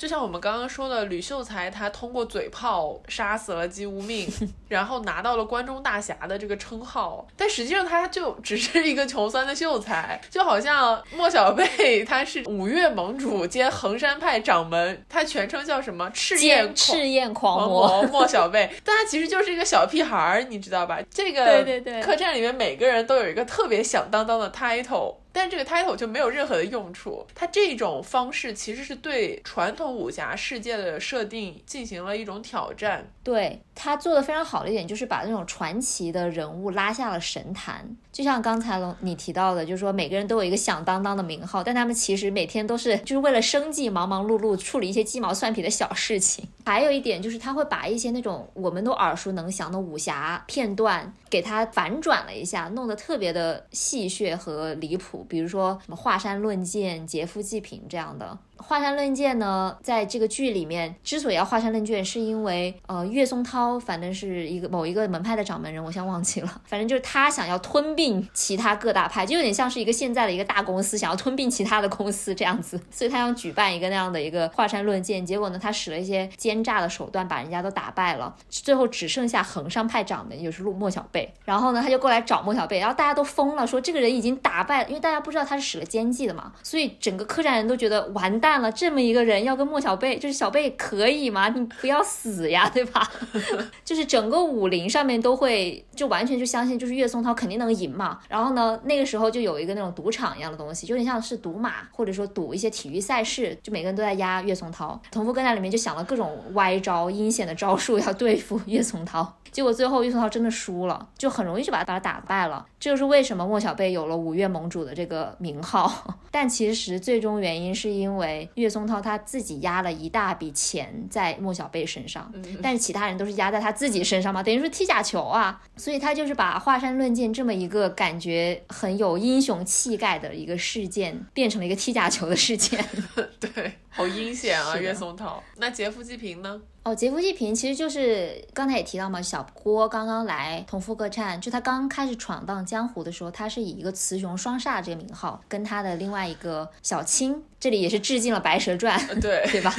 [0.00, 4.26] 就像我们刚刚说的，吕秀才他通过嘴炮杀死了姬无命，
[4.68, 16.10] 然后拿到了关中大侠的这个称号，但实际上他就只是一个穷酸的秀才，就好像莫小贝他是五岳盟主兼衡山派掌门，他全称叫什么？
[16.14, 20.98] 赤焰赤焰狂魔莫小贝，但他其实就是一个小屁孩儿，你知道吧？
[21.10, 25.16] 这个对对对，客栈里面每个人都有一个特别响当当的 title。
[25.32, 27.26] 但这个 title 就没有任何的用处。
[27.34, 33.10] 它这种方式其实是对传统武侠世界的设定进行了一种挑战。
[33.22, 37.96] 对他做的非常好的一点，就是把那种传奇的人物拉下了神坛。
[38.10, 46.44] 就像刚才龙你提到的，就是说每个人都有一个响当当的名号，但他们其实每天都是就是为了生计忙忙碌碌，处理一些鸡毛蒜皮的小事情。
[46.64, 55.19] 还有一点就是他会把一些那种我们都耳熟能详的武侠片段给它反转了一下，弄得特别的戏谑和离谱。
[55.28, 58.38] 比如说什么华山论剑、劫富济贫这样的。
[58.62, 88.49] 华山论剑呢，在这个剧里面之所以要华山论剑，是因为呃岳松涛反正是一个某一个门派的掌门人，我先忘记了，反正就是他想要吞并其他各大派，就有点像是一个现在的一个大公司想要吞并其他的公司这样子，所以他想举办一个那样的一个华山论剑，结果呢，他使了一些奸诈的手段，把人家都打败了，最后只剩下衡山派掌门，也就是陆莫小贝，然后呢，他就过来找莫小贝，然后大家都疯了，说这个人已经打败，因为大家不知道他是使了奸计的嘛，所以整个客栈人都觉得完蛋。
[88.50, 91.48] 干了这么一个人要跟莫小贝，就是小贝可以吗？
[91.50, 93.08] 你不要死呀，对吧？
[93.84, 98.18] 就是整个武林上面都会就完全就相信，就是岳松涛肯定能赢嘛。
[98.28, 105.00] 然后呢，那个时候就有一个那种赌场一样的东西，有点像是赌马，或者说赌一些体育赛事，就每个人都在压岳松涛。
[105.12, 109.36] 童福客栈里面就想了各种歪招、阴险的招数要对付 岳松涛。
[109.52, 112.66] 结果最后岳松涛真的输了，就很容易就把他把他打败了。
[112.80, 116.18] 这就是为什么莫小贝有了五岳盟主的这个名号。
[116.32, 125.60] 但其实最终原因是因为岳松涛他自己压了一大笔钱在莫小贝身上，但是其他人都是压在他自己身上嘛，等于说踢假球啊。
[125.76, 132.82] 所以他就是把华山论剑这么一个感觉很有英雄气概的一个事件，变成了一个踢假球的事件。
[133.38, 135.42] 对，好阴险啊，岳松涛。
[135.56, 136.60] 那劫富济贫呢？
[136.82, 149.74] 哦，劫富济贫其实就是刚才也提到嘛，小郭刚刚来同富客栈，就他刚开始闯荡江湖的时候，他是以一个雌雄双煞这个名号，跟他的另外一个小青，这里也是致敬了《白蛇传》，对 对吧？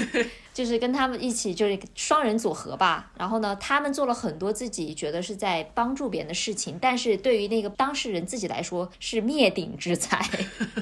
[0.53, 3.11] 就是跟他们一起就是双人组合吧。
[3.17, 10.19] 然后呢，他们做了很多自己觉得是在帮助别人的事情，但是对于那个当事人自己来说是灭顶之灾。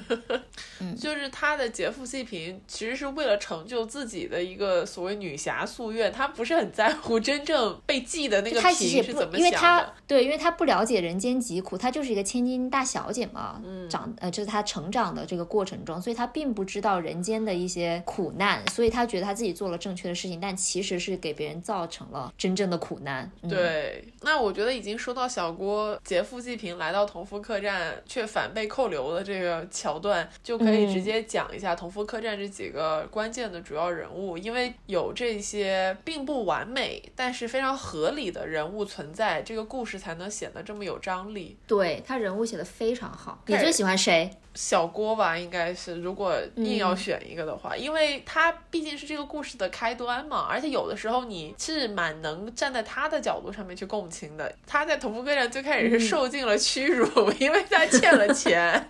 [0.82, 9.94] 嗯，就是他的劫富济贫，其实是为了成就自己的一个所谓女侠夙愿，他不是很在乎真正被记的那个贫是怎么想的。
[10.08, 23.30] 对，因为他不了解人间疾苦，他就是一个千金大小姐嘛，长呃，就是他成长的这个过程中，所以他并不知道人间的一些苦难，所以他觉得他自己做了正确的事情，但其实是给别人造成了真正的苦难。
[23.50, 41.58] 对，那我觉得已经说到小郭劫富济贫来到同福客栈却反被扣留的这个桥段，就可以直接讲一下同福客栈这几个关键的主要人物，因为有这些并不完美但是非常合理的人物存在，这个故事才能显得这么有张力。
[41.67, 44.32] 对他人物写的非常好，你最喜欢谁？
[44.62, 54.54] 小郭吧，应该是，如果硬要选一个的话，因为他毕竟是这个故事的开端嘛，而且有的时候你是蛮能站在他的角度上面去共情的。
[54.67, 57.08] 他在同福客栈最开始是受尽了屈辱，
[57.39, 58.89] 因为他欠了钱，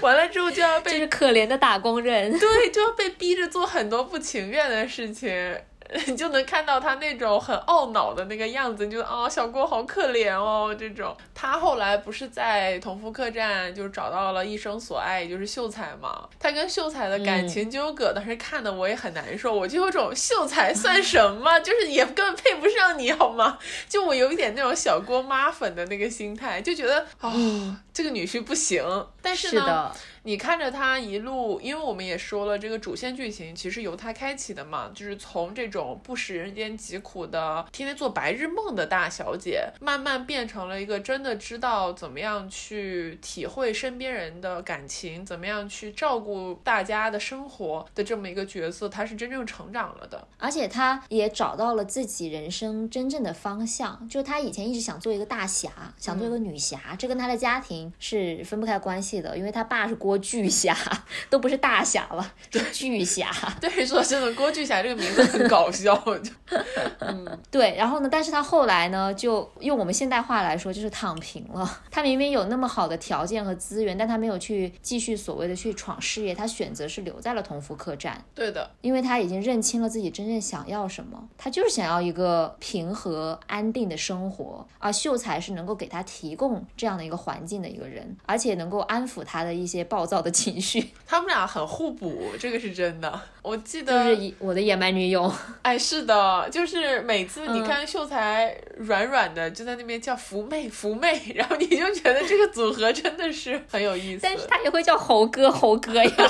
[0.00, 5.28] 完了之后就要被可怜的打工人，对，就要被逼着做很多不情愿的事情。
[6.06, 10.74] 你就能看到他那种很懊恼的那个样子，你就啊，小郭好可怜哦。
[10.78, 16.28] 这种他后来不是在同福客栈就找到了一生所爱，也就是秀才嘛。
[16.38, 19.52] 他跟秀才的感情纠葛，当时看的我也很难受。
[19.52, 23.58] 我就有种秀才算什么， 就是也根本配不上你好吗？
[23.88, 27.32] 就我有一点那种小郭妈粉的那个心态，就觉得啊，
[27.92, 28.84] 这个女婿不行。
[29.20, 29.92] 但是呢。
[30.22, 54.06] 你看着他一路，因为我们也说了，这个主线剧情其实由他开启的嘛，就是从这种不食人间疾苦的、天天做白日梦的大小姐，慢慢变成了一个真的知道怎么样去体会身边人的感情，怎么样去照顾大家的生活的这么一个角色，他是真正成长了的，而且他也找到了自己人生真正的方向。
[54.06, 60.09] 就他以前一直想做一个大侠，想做一个女侠，这跟他的家庭是分不开关系的，因为他爸是国。
[60.10, 60.76] 郭巨侠
[61.28, 63.30] 都不是大侠了，是巨侠。
[63.60, 65.94] 对，说真的，郭巨侠这个名字很搞笑。
[66.98, 67.76] 嗯，对。
[67.76, 71.80] 然后呢，但是他后来呢，就用我们现代话来说，就是躺平了。
[71.92, 78.20] 他明明有那么好的条件和资源，但他没有去继续所谓的去闯事业，他选择是留在了同福客栈。
[78.34, 84.66] 对的，因为他已经认清了自己真正想要什么，他就是想要一个平和安定的生活。
[84.80, 89.99] 而秀才是能够给他提供这样的一个环境的一个人，而且能够安抚他的一些暴。
[90.00, 93.20] 暴躁的情绪， 他们俩很互补，这个是真的。
[93.42, 104.20] 我记得就是我的野蛮女友， 哎，是的，就是每次你看秀才软软的就在那边叫福妹福妹， 然后你就觉得这个组合真的是很有意思。
[104.22, 106.26] 但是他也会叫猴哥猴哥呀，对，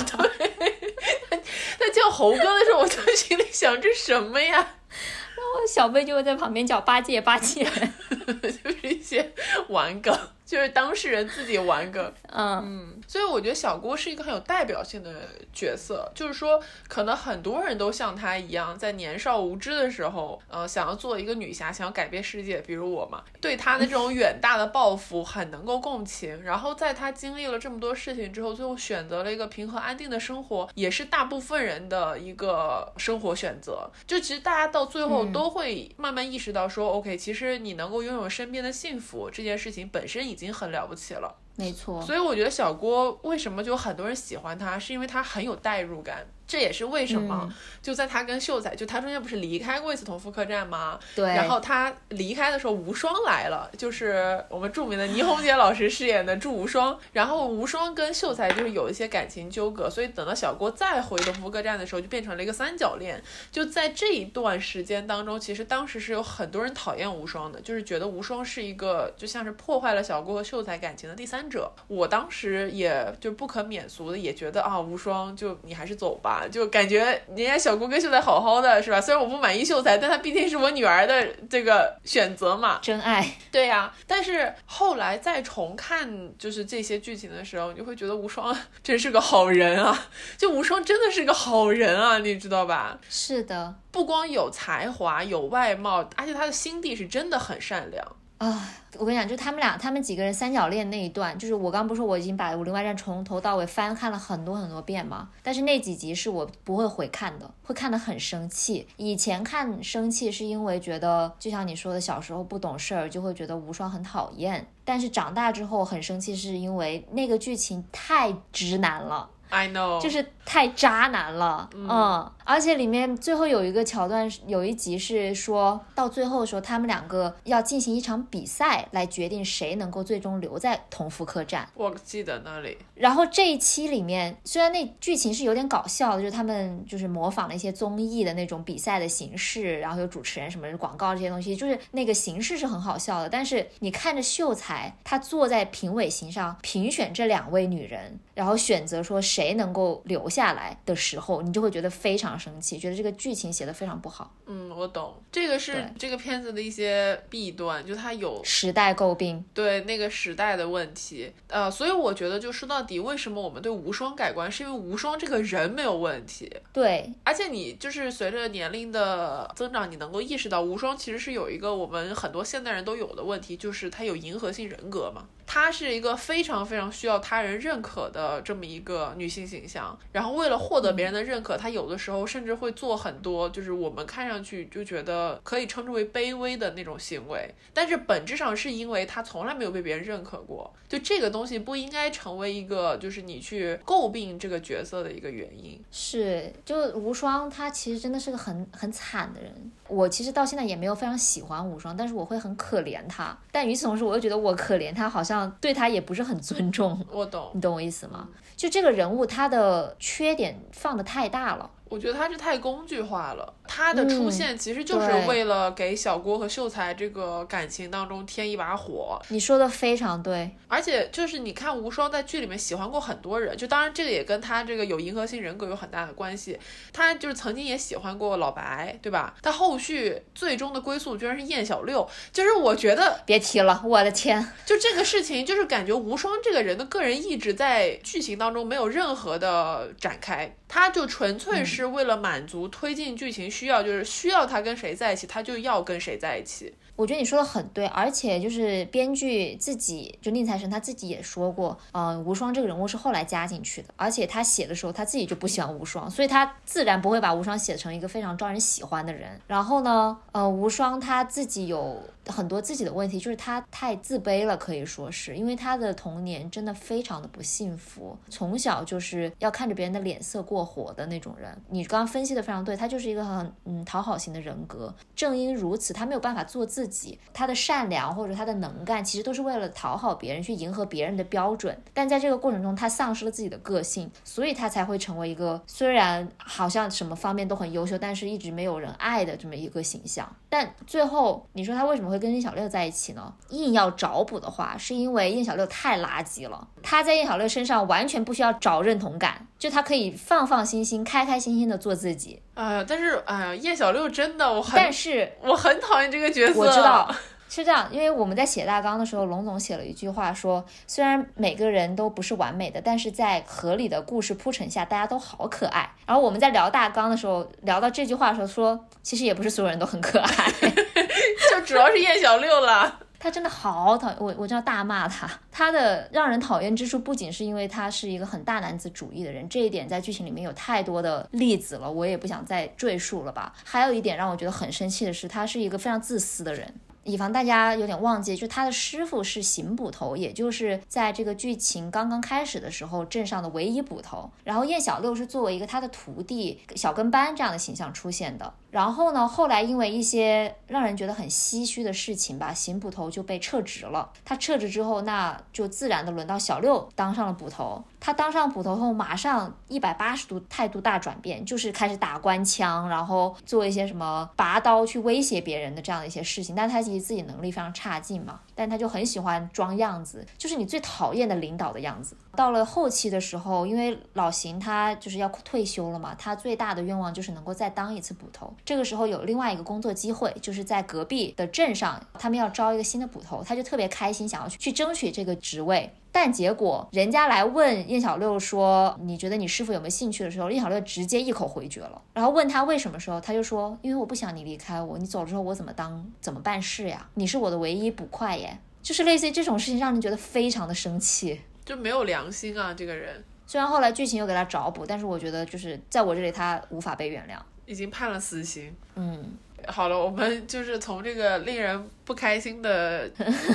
[1.79, 4.55] 他叫猴哥的时候，我就心里想这什么呀？
[4.57, 9.31] 然后小贝就会在旁边叫八戒八戒，就是一些
[9.69, 10.13] 玩梗。
[10.51, 16.11] 就是当事人自己玩个， 嗯嗯，所以我觉得小郭是一个很有代表性的角色。
[16.13, 22.59] 就是说，可能很多人都像他一样，在年少无知的时候，呃，想要做一个女侠，想要改变世界。
[22.67, 26.43] 比如我嘛，对他的这种 远大的抱负很能够共情。
[26.43, 33.89] 然后在他经历了这么多事情之后，最后选择了一个平和安定的生活，也是大部分人的一个生活选择。
[34.05, 40.51] 就其实大家到最后都会慢慢意识到，说 OK，其实你能够拥有身边的幸福这件事情本身已经。
[40.51, 42.01] 已经很了不起了，没错。
[42.01, 46.25] 所以我觉得小郭为什么就很多人喜欢他，是因为他很有代入感。
[46.51, 47.49] 这也是为什么，
[47.81, 50.99] 就在他跟秀才，就他中间不是离开过一次同福客栈吗？
[51.15, 51.25] 对。
[51.25, 56.99] 然后他离开的时候，无双来了，就是我们著名的倪虹洁老师饰演的祝无双。
[57.13, 63.23] 然后无双跟秀才就是有一些感情纠葛，所以等到小郭再回同福客栈的时候，就变成了一个三角恋。
[63.49, 71.71] 就在这一段时间当中，其实当时是有很多人讨厌无双的，就是觉得无双是一个就像是破坏了小郭和秀才感情的第三者。
[71.87, 76.40] 我当时也就不可免俗的也觉得啊，无双就你还是走吧。
[76.49, 76.99] 就感觉
[77.35, 78.99] 人家小郭跟秀才好好的，是吧？
[79.01, 83.25] 虽然我不满意秀才，但他毕竟是我女儿的这个选择嘛，真爱。
[83.51, 90.07] 对呀，但是后来再重看就是这些剧情的时候，你就会觉得无双真是个好人啊！
[90.37, 92.99] 就无双真的是个好人啊，你知道吧？
[93.09, 98.05] 是的，不光有才华、有外貌，而且他的心地是真的很善良。
[98.41, 98.59] 啊，
[98.97, 105.29] 我跟你讲，就他们俩，他们几个人三角恋那一段，就是我刚不是说我已经把《武林外传》从头到尾翻看了很多很多遍吗？
[105.43, 108.87] 但是那几集是我不会回看的，会看得很生气。
[108.97, 114.65] 以前看生气是因为觉得，就像你说的，小时候不懂事儿，就会觉得无双很讨厌。
[114.83, 119.29] 但是长大之后很生气，是因为那个剧情太直男了。
[119.51, 131.67] I know，就是太渣男了，嗯，而且里面最后有一个桥段，有一集是说到最后的时候，他们两个要进行一场比赛，来决定谁能够最终留在同福客栈。
[131.75, 132.77] 我记得那里。
[132.95, 143.27] 然后这一期里面，虽然那剧情是有点搞笑的，就是他们就是模仿了一些综艺的那种比赛的形式，然后有主持人什么广告这些东西，就是那个形式是很好笑的。
[143.27, 149.40] 但是你看着秀才，他坐在评委席上评选这两位女人，然后选择说谁。
[149.41, 154.31] 谁能够留下来的时候，你就会觉得非常生气，觉得这个剧情写的非常不好。
[154.45, 161.33] 嗯，我懂，这个是这个片子的一些弊端，就它有时代诟病，对那个时代的问题。
[161.47, 166.47] 呃，所以我觉得，就说到底，为什么我们对无双改观，是因为无双这个人没有问题。
[166.71, 175.25] 对，而且你就是随着年龄的增长，你能够意识到，无双其实是有一个我们很多现代人都有的问题，就是他有迎合性人格嘛。
[175.47, 195.81] 她是一个非常非常需要他人认可的这么一个女性形象，然后为了获得别人的认可，他有的时候甚至会做很多就是我们看上去就觉得可以称之为卑微的那种行为，但是本质上是因为他从来没有被别人认可过，就这个东西不应该成为一个就是你去诟病这个角色的一个原因。
[195.91, 199.71] 是，就无双，他其实真的是个很很惨的人。
[199.87, 203.37] 我其实到现在也没有非常喜欢无双，但是我会很可怜他。
[203.51, 205.51] 但与此同时，我又觉得我可怜他好像。
[205.61, 208.27] 对他也不是很尊重，我懂，你懂我意思吗？
[208.55, 211.69] 就这个人物，它的缺点放的太大了。
[211.89, 219.21] 我觉得它是太工具化了，他的出现其实就是为了给小郭和秀才这个感情当中添一把火。
[219.29, 226.59] 你说的非常对，而且就是你看无双在剧里面喜欢过很多人，就当然这个也跟他这个有银河性人格有很大的关系。
[226.91, 229.33] 他就是曾经也喜欢过老白，对吧？
[229.41, 240.55] 他后续最终的归宿居然是燕小六，就是我觉得别提了，我的天，就这个事情，就是感觉无双这个人的个人意志在剧情当中没有任何的展开。
[240.67, 246.73] 他就纯粹是为了满足推进剧情需要，就是需要他跟谁在一起，他就要跟谁在一起。
[246.95, 259.39] 我觉得你说的很对，而且就是编剧自己，就宁财神他自己也说过，嗯，无双这个人物是后来加进去的，而且他写的时候他自己就不喜欢无双，所以他自然不会把无双写成一个非常招人喜欢的人。
[259.47, 271.55] 然后呢，呃，无双他自己有很多自己的问题，就是他太自卑了，可以说是因为他的童年真的非常的不幸福，从小就是要看着别人的脸色过活的那种人。
[271.69, 274.93] 你刚刚分析的非常对，他就是一个很嗯讨好型的人格。
[275.15, 281.75] 正因如此，他没有办法做自己，他的善良或者他的能干，其实都是为了讨好别人，去迎合别人的标准。
[281.93, 290.35] 但在这个过程中，他丧失了自己的个性，所以他才会成为一个虽然好像什么方面都很优秀，但是一直没有人爱的这么一个形象。
[290.53, 293.33] 但最后，你说他为什么会跟叶小六在一起呢？
[293.51, 296.67] 硬要找补的话，是因为叶小六太垃圾了。
[296.83, 302.41] 他在叶小六身上完全不需要找认同感，就他可以放放心心、开开心心的做自己。
[302.55, 306.59] 哎呀，但是哎呀，叶小六真的我很，但是我很讨厌这个角色。
[306.59, 307.09] 我知道。
[307.53, 315.93] 是这样，因为我们在写大纲的时候，龙总写了一句话，说虽然每个人都不是完美的，但是在合理的故事铺陈下，大家都好可爱。
[316.07, 320.49] 然后我们在聊大纲的时候，聊到这句话的时候，说其实也不是所有人都很可爱，
[321.51, 322.99] 就主要是叶小六了。
[323.19, 325.29] 他真的好讨厌我，我就要大骂他。
[325.51, 333.51] 他的让人讨厌之处，不仅是因为他是一个很大男子主义的人，这一点在剧情里面有太多的例子了，我也不想再赘述了吧。
[333.65, 336.73] 还有一点让我觉得很生气的是，他是一个非常自私的人。
[337.03, 344.29] 以防大家有点忘记，就他的师傅是邢捕头，也就是在这个剧情刚刚开始的时候镇上的唯一捕头。
[344.43, 348.53] 然后燕小六是作为一个他的徒弟、小跟班这样的形象出现的。
[348.71, 354.09] 然后呢，后来因为一些让人觉得很唏嘘的事情吧，邢捕头就被撤职了。
[354.23, 357.83] 他撤职之后，那就自然的轮到小六当上了捕头。
[357.99, 366.55] 他当上捕头后，马上一百八十度态度大转变，就是开始打官腔，然后做一些什么拔刀去威胁别人的这样的一些事情。
[366.55, 372.15] 但他其实自己能力非常差劲嘛，但他就很喜欢装样子，就是你最讨厌的领导的样子。
[372.35, 378.53] 到了后期的时候，因为老邢他就是要退休了嘛，他最大的愿望就是能够再当一次捕头。
[378.63, 385.93] 这个时候有另外一个工作机会，就是在隔壁的镇上，他们要招一个新的捕头，他就特别开心，想要去去争取这个职位。
[386.13, 392.01] 但结果人家来问燕小六说：“你觉得你师傅有没有兴趣？”的时候，燕小六直接一口回绝了。
[392.13, 397.07] 然后问他为什么时候，他就说：“因为我不想你离开我，你走了之后我怎么当怎么办事呀？
[397.13, 402.73] 你是我的唯一捕快耶。”就是类似于这种事情，让人觉得非常的生气，就没有良心啊！
[402.73, 408.75] 这个人虽然后来剧情又给他找补，但是我觉得就是在我这里他无法被原谅，已经判了死刑。
[408.95, 409.37] 嗯。
[409.67, 413.07] 好了，我们就是从这个令人不开心的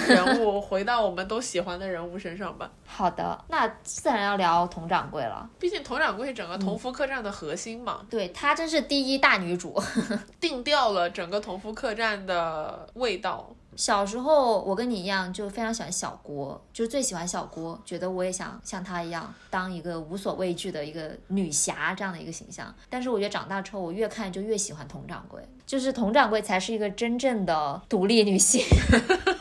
[0.07, 2.71] 人物回到我们都喜欢的人物身上吧。
[2.87, 5.51] 好的，那自然要聊佟掌柜了。
[5.59, 8.07] 毕竟佟掌柜整个同福客栈的核心嘛。
[8.09, 9.83] 对，她真是第一大女主，
[10.39, 13.51] 定调了整个同福客栈的味道。
[13.77, 22.75] 小时候我跟你一样，就非常喜欢小郭，就是最喜欢小郭，觉得我也想像她一样，当一个无所畏惧的一个女侠这样的一个形象。
[22.89, 28.65] 但是我觉得长大之后，我越看就越喜欢佟掌柜，就是佟掌柜才是一个真正的独立女性。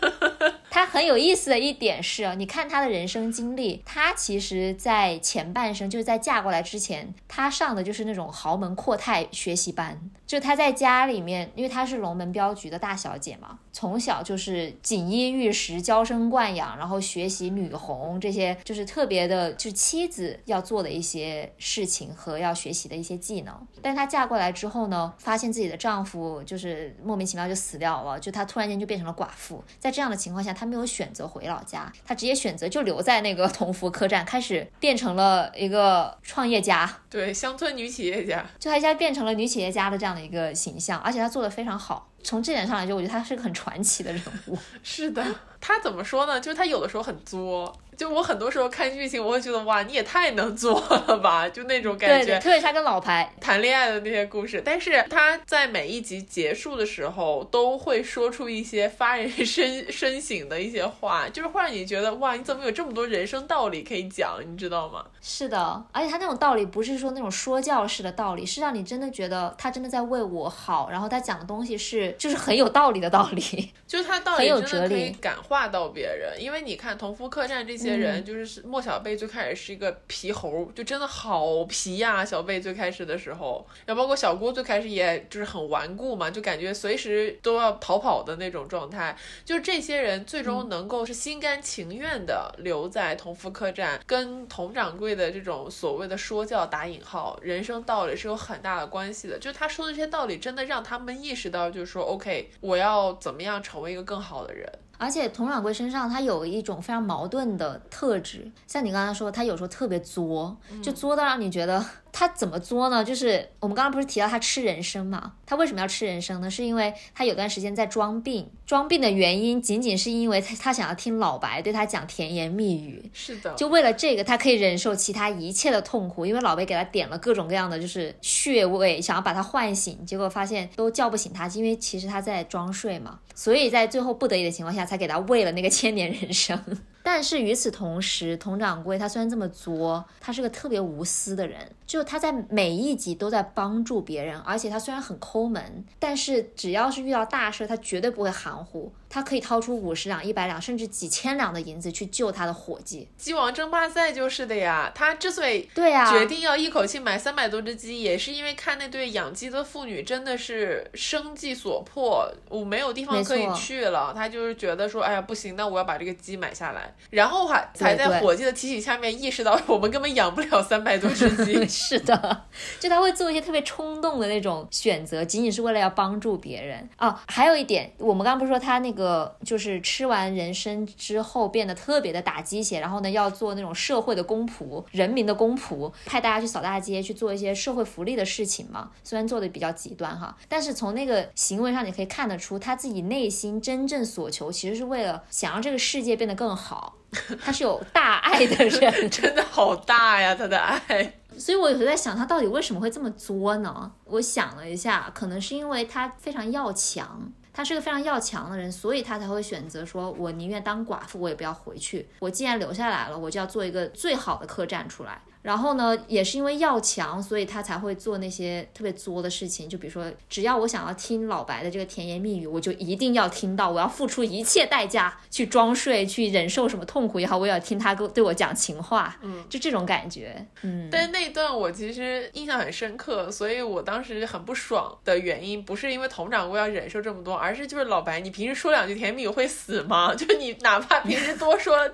[0.75, 9.97] 她很有意思的一点是，你看她的人生经历，她其实在前半生就是在嫁过来之前，她上的就是那种豪门阔太学习班。
[10.27, 23.55] 就她在家里面，因为她是龙门镖局的大小姐嘛，从小就是锦衣玉食、娇生惯养，然后学习女红这些，就是特别的，就是妻子要做的一些事情和要学习的一些技能。
[23.81, 29.63] 但她嫁过来之后呢，发现自己的丈夫就是莫名其妙就死掉了，就她突然间就变成了寡妇。
[29.79, 30.64] 在这样的情况下，她。
[30.65, 42.09] 没有选择回老家，他直接选择就留在那个同福客栈，开始变成了一个创业家，对，乡村女企业家，就他家变成了女企业家的这样的一个形象，而且他做的非常好。
[42.25, 44.57] 从这点上来说，我觉得他是个很传奇的人物。
[44.83, 45.23] 是的，
[45.61, 46.41] 他怎么说呢？
[46.41, 47.73] 就是他有的时候很作。
[47.95, 52.37] 就我很多时候看剧情，我会觉得哇，你也太能作了吧，就那种感觉。
[52.39, 65.05] 特别是他跟老牌谈恋爱的那些故事，但是他在每一集结束的时候，都会说出一些发人深深省的一些话，就是会让你觉得哇，你怎么有这么多人生道理可以讲，你知道吗？
[65.21, 73.41] 是的，而且他那种道理不是说那种说教式的道理，是让你真的觉得他真的在为我好，然后他讲的东西是就是很有道理的道理，
[73.87, 77.85] 就是他道理真的可以感化到别人，因为你看同福客栈这些。
[77.85, 82.25] 些人就是莫小贝，最开始是一个皮猴，就真的好皮呀。
[82.25, 89.15] 小贝最开始的时候，然后包括小郭最开始也就是很顽固嘛，就感觉随时都要逃跑的那种状态。
[89.43, 99.37] 就这些人最终能够是心甘情愿的留在同福客栈，跟佟掌柜的这种所谓的说教打引号人生道理是有很大的关系的。
[99.37, 104.71] 就是他说的这些道理，真的让他们意识到，就是说，OK，我要怎么样成为一个更好的人。
[104.97, 111.85] 而且佟掌柜身上他有一种非常矛盾的特质，像你刚才说，他有时候特别作，就作到让你觉得
[112.17, 113.03] 他怎么作呢？
[113.03, 115.33] 就是我们刚刚不是提到他吃人参嘛？
[115.45, 116.49] 他为什么要吃人参呢？
[116.49, 123.11] 是因为他有段时间在装病，装病的原因仅仅是因为他他想要听老白对他讲甜言蜜语。
[123.11, 133.19] 是的，就为了这个，他可以忍受其他一切的痛苦，因为老白给他点了各种各样的就是穴位，想要把他唤醒，结果发现都叫不醒他，因为其实他在装睡嘛。
[133.35, 136.63] 所以在最后不得已的情况下，才给他喂了那个千年人参。
[137.07, 141.71] 但是与此同时，佟掌柜他虽然这么作，他是个特别无私的人。
[141.85, 148.91] 就他在每一集都在帮助别人，而且他虽然很抠门，但是只要是遇到大事，他绝对不会含糊。
[149.09, 153.07] 他可以掏出五十两、一百两，甚至几千两的银子去救他的伙计。
[153.17, 171.65] 鸡王争霸赛就是的呀，他之所以对呀决定要一口气买三百多只鸡，也是因为看那对养鸡的妇女真的是生计所迫，我没有地方可以去了，他就是觉得说，哎呀不行，那我要把这个鸡买下来，然后还才在伙计的提醒下面意识到我们根本养不了三百多只鸡。
[171.67, 172.43] 是的，
[172.79, 177.15] 就他会做一些特别冲动的那种选择，仅仅是为了要帮助别人哦。
[177.27, 178.94] 还有一点，我们刚刚不是说他那个。
[178.97, 188.91] 呃，就是吃完人参之后变得特别的打鸡血，然后呢要做那种社会的公仆、人民的公仆，派大家去扫大街，去做一些社会福利的事情嘛。
[189.03, 196.95] 虽然做的比较极端哈，但是从那个行为上你可以看得出，他自己内心真正所求其实是为了想让这个世界变得更好。
[197.41, 201.13] 他是有大爱的人，真的好大呀，他的爱。
[201.37, 203.89] 所以我有时候在想，他到底为什么会这么作呢？
[204.03, 207.31] 我想了一下，可能是因为他非常要强。
[207.55, 212.09] 他是个非常要强的人，所以他才会选择说：“我宁愿当寡妇，我也不要回去。
[212.19, 219.69] 我既然留下来了，我就要做一个最好的客栈出来。”然后呢，也是因为要强，所以他才会做那些特别作的事情。
[219.69, 229.15] 就比如说，只要我想要听老白的这个甜言蜜语，我就一定要听到，我要付出一切代价去装睡，去忍受什么痛苦也好，我也要听他跟对我讲情话。
[229.21, 230.43] 嗯，就这种感觉。
[230.63, 240.11] 嗯，但是那段我其实印象很深刻，所以我当时很不爽的原因，不是因为佟掌柜要忍受这么多，而是就是老白，你平时说两句甜言蜜语会死吗？
[240.17, 241.87] 就你哪怕平时多说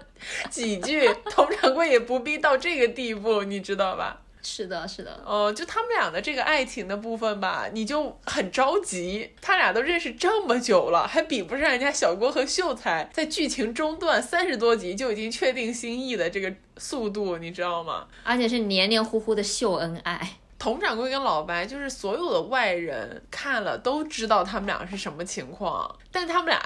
[0.50, 3.41] 几句， 佟掌柜也不必到这个地步。
[3.44, 4.22] 你知道吧？
[4.44, 5.22] 是的，是的。
[5.24, 9.32] 哦，就他们俩的这个爱情的部分吧，你就很着急。
[9.40, 18.08] 他俩都认识这么久了，还比不上人家小郭和秀才在剧情中段三十多集就已经确定心意的这个速度，你知道吗？
[18.24, 20.38] 而且是黏黏糊糊的秀恩爱。
[20.58, 26.62] 佟掌柜跟老白，就是所有的外人看了都知道他们俩是什么情况，但他们俩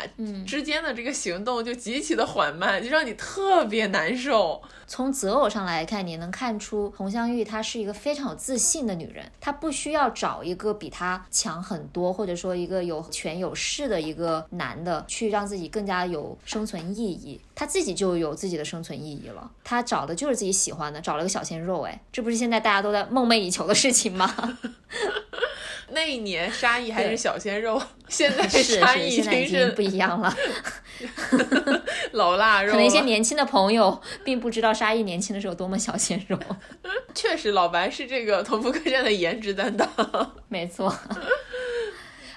[0.46, 4.62] 之间的这个行动就极其的缓慢，就让你特别难受。
[4.88, 19.50] 从择偶上来看，你能看出佟湘玉她是一个非常有自信的女人，她不需要找一个比她强很多，或者说一个有权有势的一个男的去让自己更加有生存意义，她自己就有自己的生存意义了。
[19.64, 24.32] 她找的就是自己喜欢的，找了个小鲜肉，哎，这不是现在大家都在梦寐以求的事情吗？
[25.91, 30.36] 那一年沙溢还是小鲜肉， 现在沙溢已经不一样了，
[32.14, 32.72] 老腊肉。
[32.72, 36.38] 可能一些年轻的朋友并不知道沙溢年轻的时候多么小鲜肉。
[37.14, 39.88] 确实，老白是这个同福客栈的颜值担当，
[40.50, 40.93] 没错。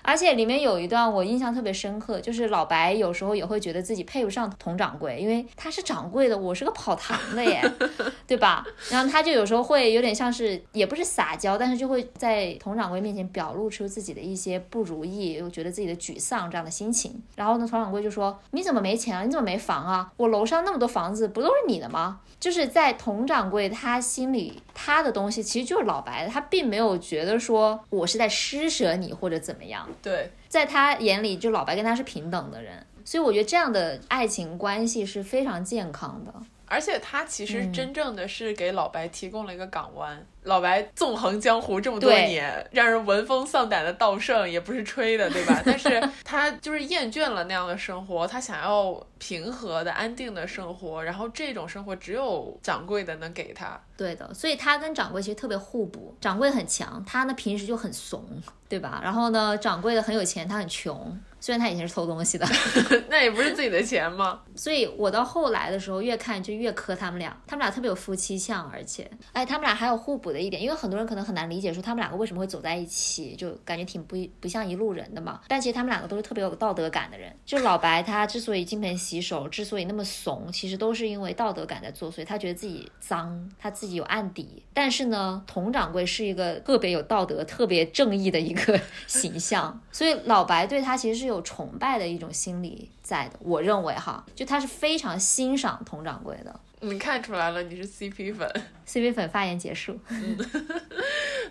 [0.09, 7.61] 而且里面有一段我印象特别深刻，就是老白有时候也会觉得自己配不上佟掌柜，因为他是掌柜的，我是个跑堂的耶，
[8.27, 8.65] 对吧？
[8.91, 17.23] 然后他就有时候会有点像是，也不是撒娇，但是就会在佟掌柜面前表露出自己的一些不如意，又觉得自己的沮丧这样的心情。
[17.37, 19.25] 然后呢，佟掌柜就说：“你怎么没钱啊？
[19.25, 20.11] 你怎么没房啊？
[20.17, 29.87] 我楼上那么多房子，不都是你的吗？”就是在佟掌柜他心里，他的东西其实就是老白的，他并没有觉得说我是在施舍你或者怎么样。
[30.03, 36.33] 对，在他眼里，就老白跟他是平等的人，所以我觉得这样的爱情关系是非常健康的。
[36.69, 40.27] 而且他其实真正的是给老白提供了一个港湾。
[40.45, 45.61] 老白纵横江湖这么多年，让人闻风丧胆的道圣也不是吹的，对吧？
[45.67, 51.05] 但是他就是厌倦了那样的生活，他想要平和的、安定的生活。
[51.05, 53.79] 然后这种生活只有掌柜的能给他。
[53.97, 56.17] 对的，所以他跟掌柜其实特别互补。
[56.21, 58.25] 掌柜很强，他呢平时就很怂，
[58.69, 59.01] 对吧？
[59.03, 61.21] 然后呢，掌柜的很有钱，他很穷。
[61.41, 62.47] 虽然他以前是偷东西的，
[63.09, 64.41] 那也不是自己的钱吗？
[64.57, 75.41] 所以我到后来的时候越看就越磕他们俩，他们俩特别有夫妻相，而且，哎，他们俩还有互补的一点，因为很多人可能很难理解说他们两个为什么会走在一起，就感觉挺不不像一路人的嘛。
[75.47, 77.33] 但其实他们两个都是特别有道德感的人。
[77.47, 84.65] 就老白他之所以金盆洗手，之所以那么怂，其实都是因为道德感在作祟，他觉得自己脏，他自己有案底。
[84.75, 91.28] 但是呢，佟掌柜是一个特别有道德、特别正义的一个 形象，所以老白对他其实是。
[91.29, 96.61] 有崇拜的一种心理在的，我认为哈，就他是非常欣赏佟掌柜的。
[96.81, 98.51] 你看出来了，你是 CP 粉。
[98.89, 99.99] CP 粉发言结束。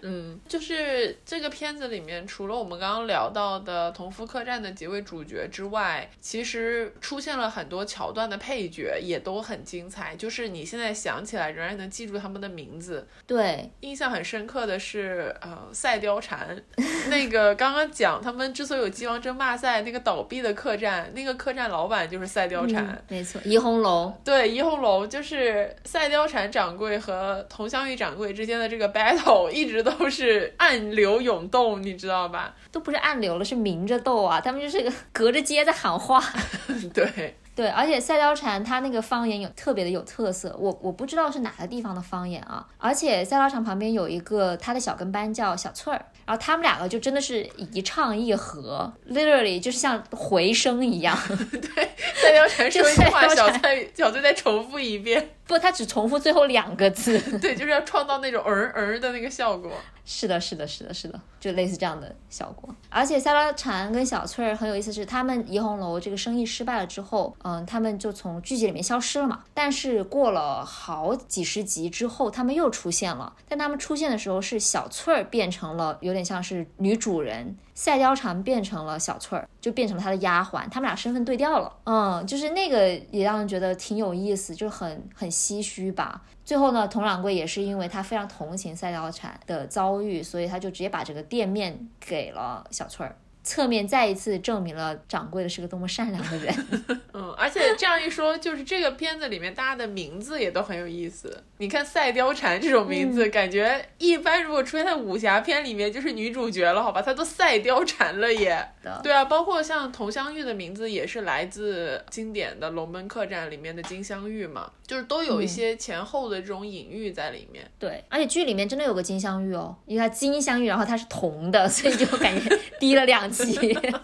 [0.03, 10.15] 嗯，就是这个片子里面，除了我们刚刚聊到的同福客栈的几位主角之外，其实出现了很多桥段的配角，也都很精彩。
[10.15, 13.07] 就是你现在想起来，仍然能记住他们的名字。
[13.25, 16.55] 对，印象很深刻的是，呃，赛貂蝉，
[17.09, 23.03] 那个刚刚讲他们之所以有鸡王争霸赛，那个倒闭的客栈，那个客栈老板就是赛貂蝉。
[23.07, 24.13] 没错，怡红楼。
[24.23, 32.53] 对，怡红楼就是赛貂蝉掌柜和佟湘玉掌柜之间的这个 battle，一直都是暗流涌动，你知道吧？
[32.71, 34.39] 都不是暗流了，是明着斗啊！
[34.41, 36.23] 他们就是个隔着街在喊话。
[36.93, 37.35] 对。
[37.57, 42.63] 对，而且赛貂蝉它那个方言有特别的有特色，我我不知道是哪个地方的方言啊。
[42.77, 51.17] 而且赛貂蝉旁边有一个他的小跟班叫小翠儿，然后他们两个就真的是一唱一和，literally 就是像回声一样。
[51.49, 55.31] 对，赛貂蝉说一句话，小翠小翠再重复一遍。
[55.47, 57.17] 不，他只重复最后两个字。
[57.39, 59.71] 对，就是要创造那种儿儿的那个效果。
[60.05, 62.73] 是的，是的，是的，是的，就类似这样的效果。
[62.89, 69.45] 而且赛貂蝉跟小翠儿很有意思，是他们怡红楼这个生意失败了之后，嗯，他们就从剧集里面消失了嘛。
[69.53, 73.33] 但是过了好几十集之后，他们又出现了。
[73.47, 77.55] 但他们出现的时候，是小翠儿变成了有点像是女主人。
[77.73, 81.71] 赛貂蝉变成了小翠儿，就变成了她的丫鬟，他们俩身份对调了。
[81.85, 86.23] 嗯，就是那个也让人觉得挺有意思，就很很唏嘘吧。
[86.43, 93.15] 最后呢，佟掌柜也是因为他非常同情赛貂蝉的遭遇，所以他就直接把这个店面给了小翠儿。
[93.47, 96.53] 侧面再一次证明了掌柜的是个多么善良的人。
[97.13, 101.43] 嗯，而且这样一说，就是这个片子里面大家的名字也都很有意思。
[101.59, 107.01] 你看赛貂蝉这种名字，感觉一般如果出现在武侠片里面就是女主角了，好吧？
[107.01, 108.67] 她都赛貂蝉了耶。
[109.01, 117.69] 对啊，包括像佟湘玉的名字也是来自经典的《龙门客栈》里面的金镶玉嘛，就是都有一些前后的这种隐喻在里面。
[117.79, 123.29] 对，而且剧里面真的有个金镶玉哦，因为它金镶玉，然后它是铜的，所以就感觉低了两。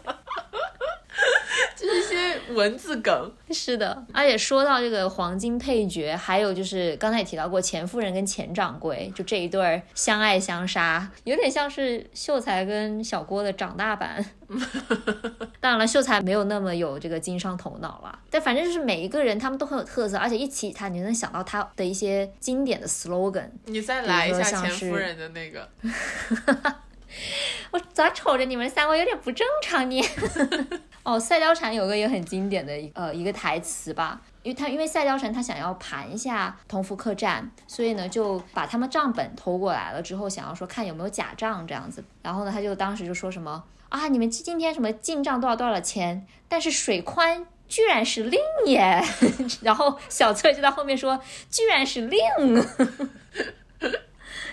[1.76, 4.06] 就是一些文字梗，是的。
[4.14, 14.26] 而且说到这个黄金配角，还有就是刚才也提到过钱夫人跟钱掌柜，就这一对儿相爱相杀，有点像是秀才跟小郭的长大版。
[15.60, 23.50] 当然了，秀才没有那么有这个经商头脑了，但反正就是每一个人他们都很有特色，而且一起他，你能想到他的一些经典的 slogan。
[23.66, 25.68] 你再来一下钱夫人的那个。
[27.72, 30.02] 我咋瞅着你们三个有点不正常呢？
[31.04, 49.04] 哦，赛貂蝉有个也很经典的一呃一个台词吧，因为他因为赛貂蝉他想要盘一下同福客栈，所以呢就把他们账本偷过来了，之后想要说看有没有假账这样子，然后呢他就当时就说什么啊你们今天什么进账多少多少钱，但是水宽居然是令耶，
[49.62, 52.22] 然后小翠就在后面说居然是令，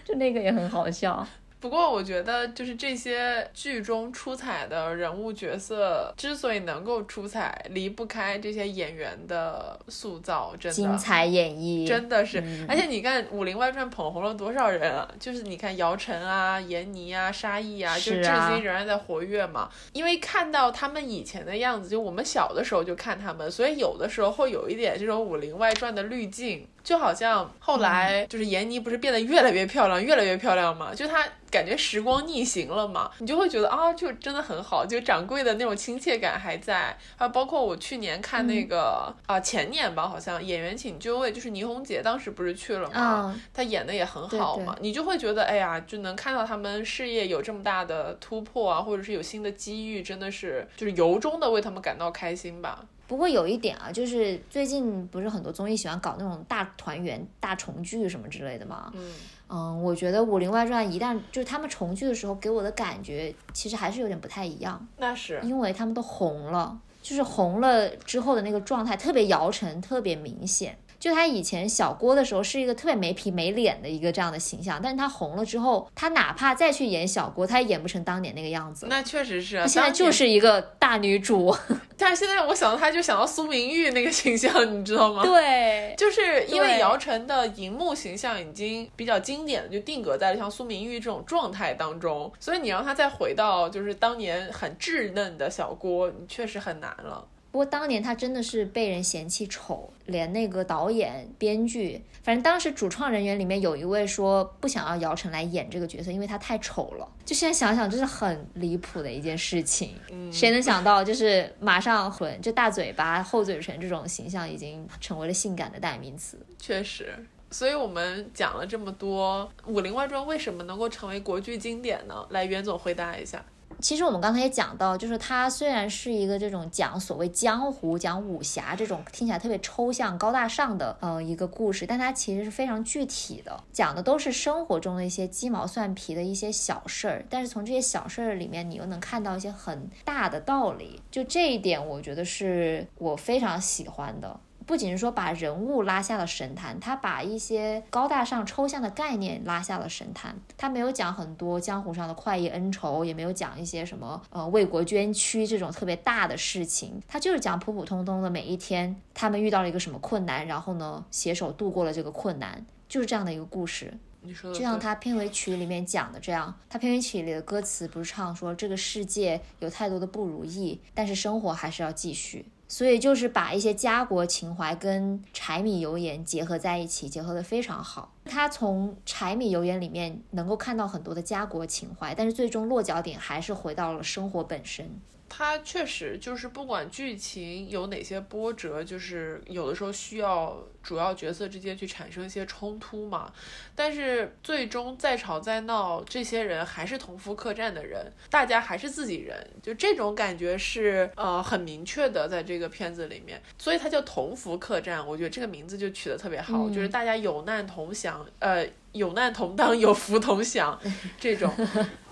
[0.04, 1.24] 就那个也很好笑。
[1.60, 12.42] 不过我觉得，就是这些剧中出彩的人物角色，之所以能够出彩，离不开这些演员的塑造，真的精彩演绎，真的是。
[12.66, 15.06] 而且你看《武林外传》捧红了多少人啊？
[15.20, 19.68] 就是你看姚晨啊、闫妮啊、沙溢啊，就至今仍然在活跃嘛。
[19.92, 26.66] 因为看到他们以前的样子，就我们小的时候就看他们，所以有的时候会有一点这种《武林外传》的滤镜。
[26.82, 30.94] 就好像后来就是闫妮不是变得越来越漂亮，越来越漂亮嘛？
[30.94, 33.10] 就她感觉时光逆行了嘛？
[33.18, 36.96] 你就会觉得啊，就真的很好，就掌柜的那种亲切感还在。
[37.16, 43.36] 还有包括我去年看那个啊，前年吧，好像演员请就位，就是倪虹洁当时不是去了嘛？
[43.52, 52.84] 她演的也很好嘛，你就会觉得哎呀，就能看到他们事业有这么大的突破啊，或者是有新的机遇，真的是就是由衷的为他们感到开心吧。
[53.10, 58.92] 不过有一点啊，就是最近不是很多综艺喜欢搞那种大团圆、大重聚什么之类的嘛？
[58.94, 59.12] 嗯
[59.48, 64.86] 嗯，我觉得《武林外传》一旦就是他们重聚的时候，给我的感觉其实还是有点不太一样。
[64.98, 70.78] 那是因为他们都红了，就是红了之后的那个状态特别姚晨，特别明显。
[71.00, 78.86] 就他以前小郭的时候是一个特别没皮没脸的一个这样的形象，但是他红了之后，他哪怕再去演小郭，他也演不成当年那个样子。
[78.88, 81.56] 那确实是，他现在就是一个大女主。
[81.96, 85.22] 但是现在我想到他，就想到苏明玉那个形象，你知道吗？
[85.24, 97.26] 对，就是因为姚晨的荧幕形象已经比较经典的，就定格在了像苏明玉这种状态当中，所以你让他再回到就是当年很稚嫩的小郭，你确实很难了。
[97.50, 107.08] 不过当年他真的是被人嫌弃丑，连那个导演、编剧，反正当时主创人员里面有一位说不想要姚晨来演这个角色，因为他太丑了。
[107.24, 109.96] 就现在想想，这是很离谱的一件事情。
[110.10, 116.38] 嗯，谁能想到，就是马上混，就大嘴巴、厚嘴唇这种形象已经成为了性感的代名词。
[116.58, 117.14] 确实。
[117.52, 122.24] 所以我们讲了这么多，《武林外传》为什么能够成为国剧经典呢？
[122.30, 123.44] 来，袁总回答一下。
[123.80, 137.24] 其实我们刚才也讲到，就是它虽然是一个这种讲所谓江湖、讲武侠这种听起来特别抽象、高大上的呃一个故事，但它其实是非常具体的，讲的都是生活中的一些鸡毛蒜皮的一些小事儿。
[137.30, 141.00] 但是从这些小事儿里面，你又能看到一些很大的道理。
[141.10, 144.38] 就这一点，我觉得是我非常喜欢的。
[144.70, 150.36] 不仅是说把人物拉下了神坛，他把一些高大上抽象的概念拉下了神坛。
[150.56, 157.02] 他没有讲很多江湖上的快意恩仇，也没有讲一些什么呃为国捐躯这种特别大的事情。
[157.08, 163.92] 他就是讲普普通通的每一天，他们遇到了一个什么困难，然后呢携手度过了这个困难，就是这样的一个故事。
[164.20, 172.46] 你说就像他片尾曲里面讲的这样，他片尾曲里的歌词不是唱说这个世界有太多的不如意，但是生活还是要继续。
[172.70, 178.14] 所以就是把一些家国情怀跟柴米油盐结合在一起，结合的非常好。
[178.30, 184.88] 他从柴米油盐里面能够看到很多的家国情怀，但是最终落脚点还是回到了生活本身。
[185.32, 193.32] 他确实就是不管剧情有哪些波折，就是有的时候需要主要角色之间去产生一些冲突嘛。
[193.76, 203.40] 但是最终再吵再闹，这些人还是同福客栈的人，大家还是自己人，就这种感觉是呃很明确的，在这个片子里面。
[203.56, 208.66] 所以它叫同福客栈，我觉得这个名字就取得特别好，就是大家有难同享，呃。
[208.92, 210.76] 有难同当，有福同享，
[211.16, 211.48] 这种，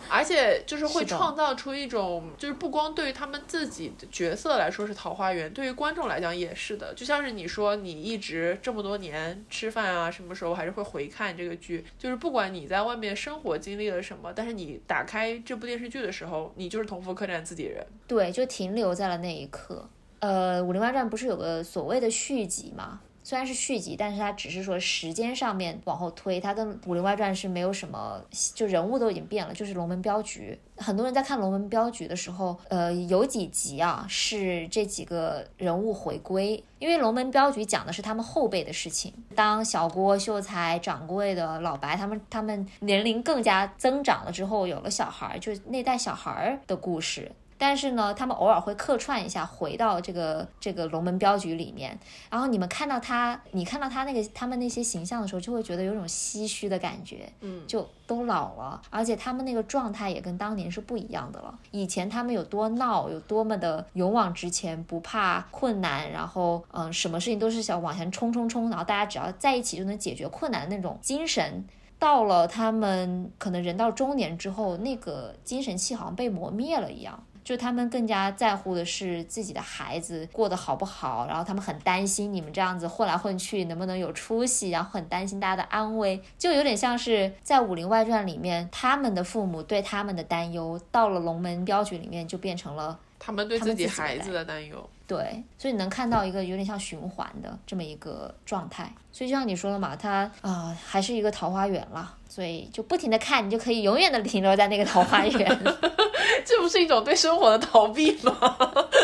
[0.09, 6.95] 而且就是会创造出一种，就是不光对于他们自己的角色来说是桃花源，对于观众来讲也是的。
[6.95, 17.85] 就像是你说，你一直这么多年吃饭啊，什么时候还是会回看这个剧，就是不管你在外面生活经历了什么，但是你打开这部电视剧的时候，你就是同福客栈自己人。
[18.07, 19.85] 对，就停留在了那一刻。
[20.21, 23.01] 呃，《武林外传》不是有个所谓的续集吗？
[23.29, 28.19] 虽然是续集，但是它只是说时间上面往后推，它跟《武林外传》是没有什么，
[28.55, 30.59] 就人物都已经变了，就是龙门镖局。
[30.79, 39.13] 很多人在看龙门镖局的时候，呃，有几集啊是这几个人物回归，因为龙门镖局讲的是他们后辈的事情。
[39.35, 47.31] 当小郭、秀才、掌柜的老白他们他们年龄更加增长了之后，有了小孩，就是那代小孩的故事。
[47.59, 51.99] 但是呢，他们偶尔会客串一下，回到这个这个龙门镖局里面。
[52.31, 57.31] 然后你们看到他，你看到他那个他们那些形象的时候，就会觉得有种唏嘘的感觉。
[57.41, 61.59] 嗯，就都老了，而且他们那个状态也跟当年是不一样的了。
[61.73, 71.67] 以前他们有多闹，有多么的勇往直前，不怕困难，然后嗯，什么事情都是想往前冲冲冲，然后大家只要在一起就能解决困难的那种精神。
[71.99, 77.21] 到了他们可能人到中年之后，那个精神气好像被磨灭了一样。
[77.49, 94.89] 就他们更加在乎的是自己的孩子过得好不好，然后他们很担心你们这样子混来混去能不能有出息，然后很担心大家的安危，就有点像是在《武林外传》里面他们的父母对他们的担忧，到了《龙门镖局》里面就变成了他们对自己孩子的担忧。
[95.07, 98.93] 对，所以你能看到一个有点像循环的这么一个状态。
[99.11, 105.65] 所以就像你说的嘛，它啊还是一个桃花源了，所以就不停的看，你就可以永远的停留在那个桃花源。
[106.45, 108.39] 这不是一种对生活的逃避吗？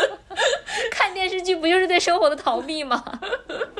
[0.91, 3.03] 看电视剧不就是对生活的逃避吗？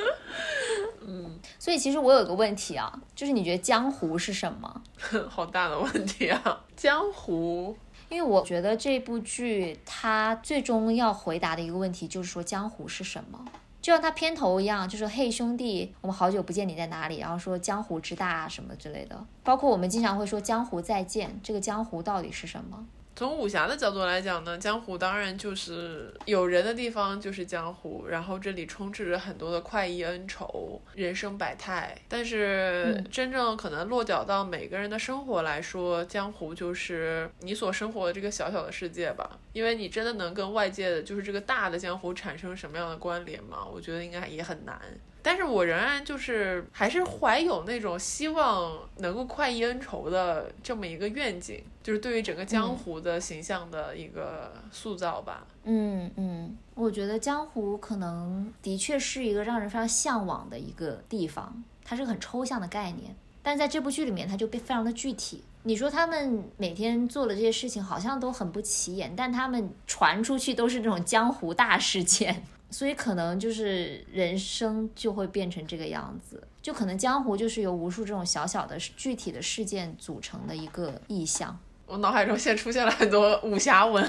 [1.07, 4.81] 嗯，所以其实我有个问题啊，就是你觉得江湖是什么？
[5.29, 6.59] 好大的问题啊！
[6.75, 7.75] 江湖，
[8.15, 13.43] 因为我觉得这部剧它最终要回答的一个问题就是说江湖是什么？
[13.81, 17.19] 就像他片头一样，就是嘿兄弟，我们好久不见，你在哪里？
[17.19, 22.85] 然后说江湖之大什么之类的，包括我们经常会说江湖再见，这个江湖到底是什么？
[23.15, 31.97] 从武侠的角度来讲呢，江湖当然就是有人的地方就是江湖，然后这里充斥着很多的快意恩仇、人生百态。
[32.09, 39.39] 但是真正可能落脚到每个人的生活来说，江湖就是你所生活的这个小小的世界吧。
[39.53, 43.65] 因为你真的能跟外界的，就是这个大的江湖产生什么样的关联吗？
[43.65, 44.77] 我觉得应该也很难。
[45.25, 55.47] 但是我仍然就是还是怀有那种希望能够快意恩仇的这么一个愿景，就是对于整个江湖的形象的一个塑造吧。
[55.63, 65.43] 嗯嗯，我觉得江湖可能的确是一个让人非常向往的一个地方，它是个很抽象的概念，但在这部剧里面它就被非常的具体。
[65.63, 72.43] 你说他们每天做的这些事情好像都很不起眼，但他们传出去都是这种江湖大事件。
[72.77, 81.57] 所以可能就是人生就会变成这个样子，就可能江湖就是由无数这种小小的具体的事件组成的一个意象。
[81.87, 84.03] 我脑海中现在出现了很多武侠文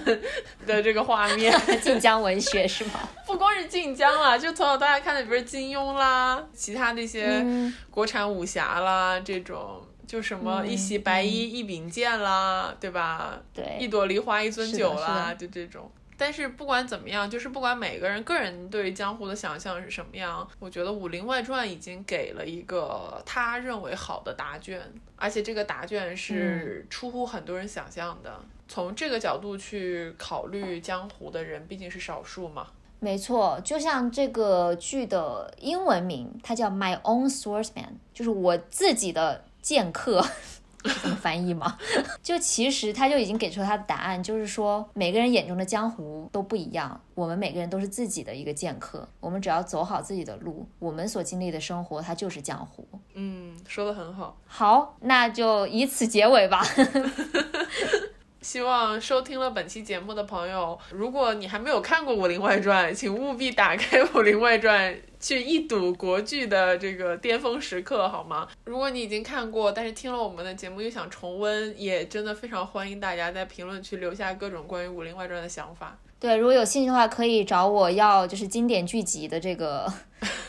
[0.67, 3.09] 的这个画面， 晋江文学是吗？
[3.25, 7.45] 不光是晋江啦，就从小到大看的，比如金庸啦，其他那些
[7.89, 13.39] 国产武侠啦，这种就什么一袭白衣一柄剑啦，对吧？
[13.55, 15.89] 对，一朵梨花一樽酒啦，就这种。
[16.17, 24.81] 但是不管怎么样，就是不管每个人个人对江湖的想象是什么样，我觉得《武林外传》已经给了一个他认为好的答卷，
[25.17, 28.41] 而且这个答卷是出乎很多人想象的。
[28.69, 32.67] 从这个角度去考虑江湖的人毕竟是少数嘛。
[32.99, 40.27] 没错，就像这个剧的英文名，它叫 My Own Swordsman，就是我自己的剑客。
[40.83, 41.77] 这么翻译吗？
[42.23, 52.87] 就其实他就已经给出他的答案，就是说每个人眼中的江湖都不一样，我们每个人都是自己的一个剑客，我们只要走好自己的路，我们所经历的生活它就是江湖。
[53.15, 54.37] 嗯，说的很好。
[54.47, 56.65] 好，那就以此结尾吧。
[58.43, 68.47] 希望收听了本期节目的朋友，如果你还没有看过《武林外传》，请务必打开《武林外传》，去一睹国剧的这个巅峰时刻，好吗？
[68.65, 75.99] 如果你已经看过，但是听了我们的节目又想重温，也真的非常欢迎大家在评论区留下各种关于《武林外传》的想法。
[76.21, 79.93] 对，如果有兴趣的话，可以找我要就是经典剧集的这个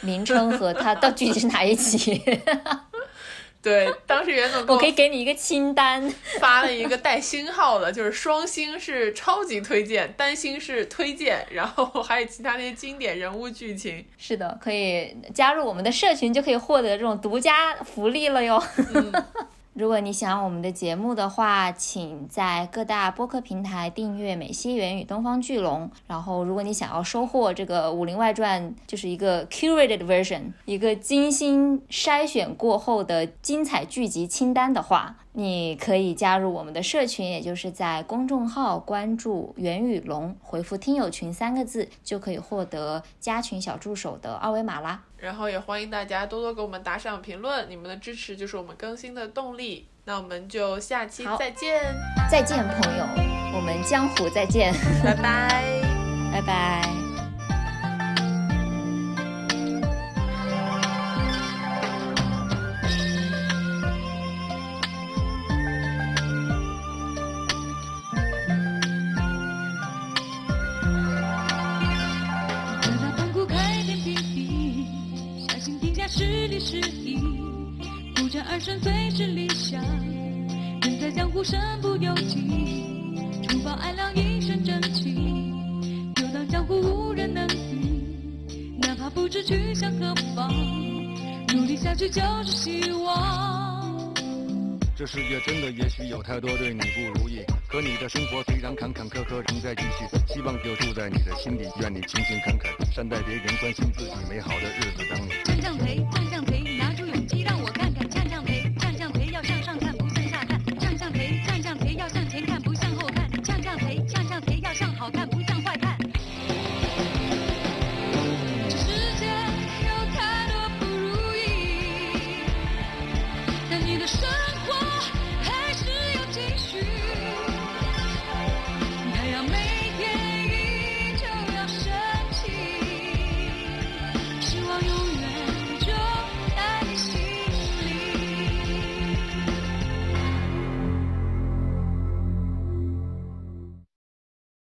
[0.01, 2.21] 名称和它到具体是哪一集。
[3.61, 14.05] 对，当时袁总我可以给你一个清单，发了一个带星号的，就是双星是超级推荐，单星是推荐，然后还有其他那些经典人物剧情。
[14.17, 18.61] 是的，可以加入我们的社群，就可以获得这种独家福利了哟。
[19.77, 25.83] 如果你喜欢我们的节目的话，请在各大播客平台订阅《美西元与东方巨龙》。
[26.07, 35.17] 然后，如果你想要收获这个《武林外传》，就是一个 curated version，一个精心筛选过后的精彩剧集清单的话。
[35.33, 45.03] 你可以加入我们的社群，也就是在公众号关注“元宇龙”，回复“听友群”三个字，就可以获得加群小助手的二维码啦。
[45.17, 49.87] 然后也欢迎大家多多给我们打赏评论，你们的支持就是我们更新的动力。
[50.05, 51.81] 那我们就下期再见，
[52.31, 53.03] 再见朋友，
[53.53, 55.63] 我们江湖再见，拜拜，
[56.31, 57.06] 拜拜。
[92.67, 94.13] 希望。
[94.93, 97.39] 这世界真的也许有太多对你不如意，
[97.69, 105.56] 可你的生活虽然坎坎坷坷仍在继续，希望就住在你的心里，愿你勤勤恳恳，善待别人，关心自己，美好的日子等你。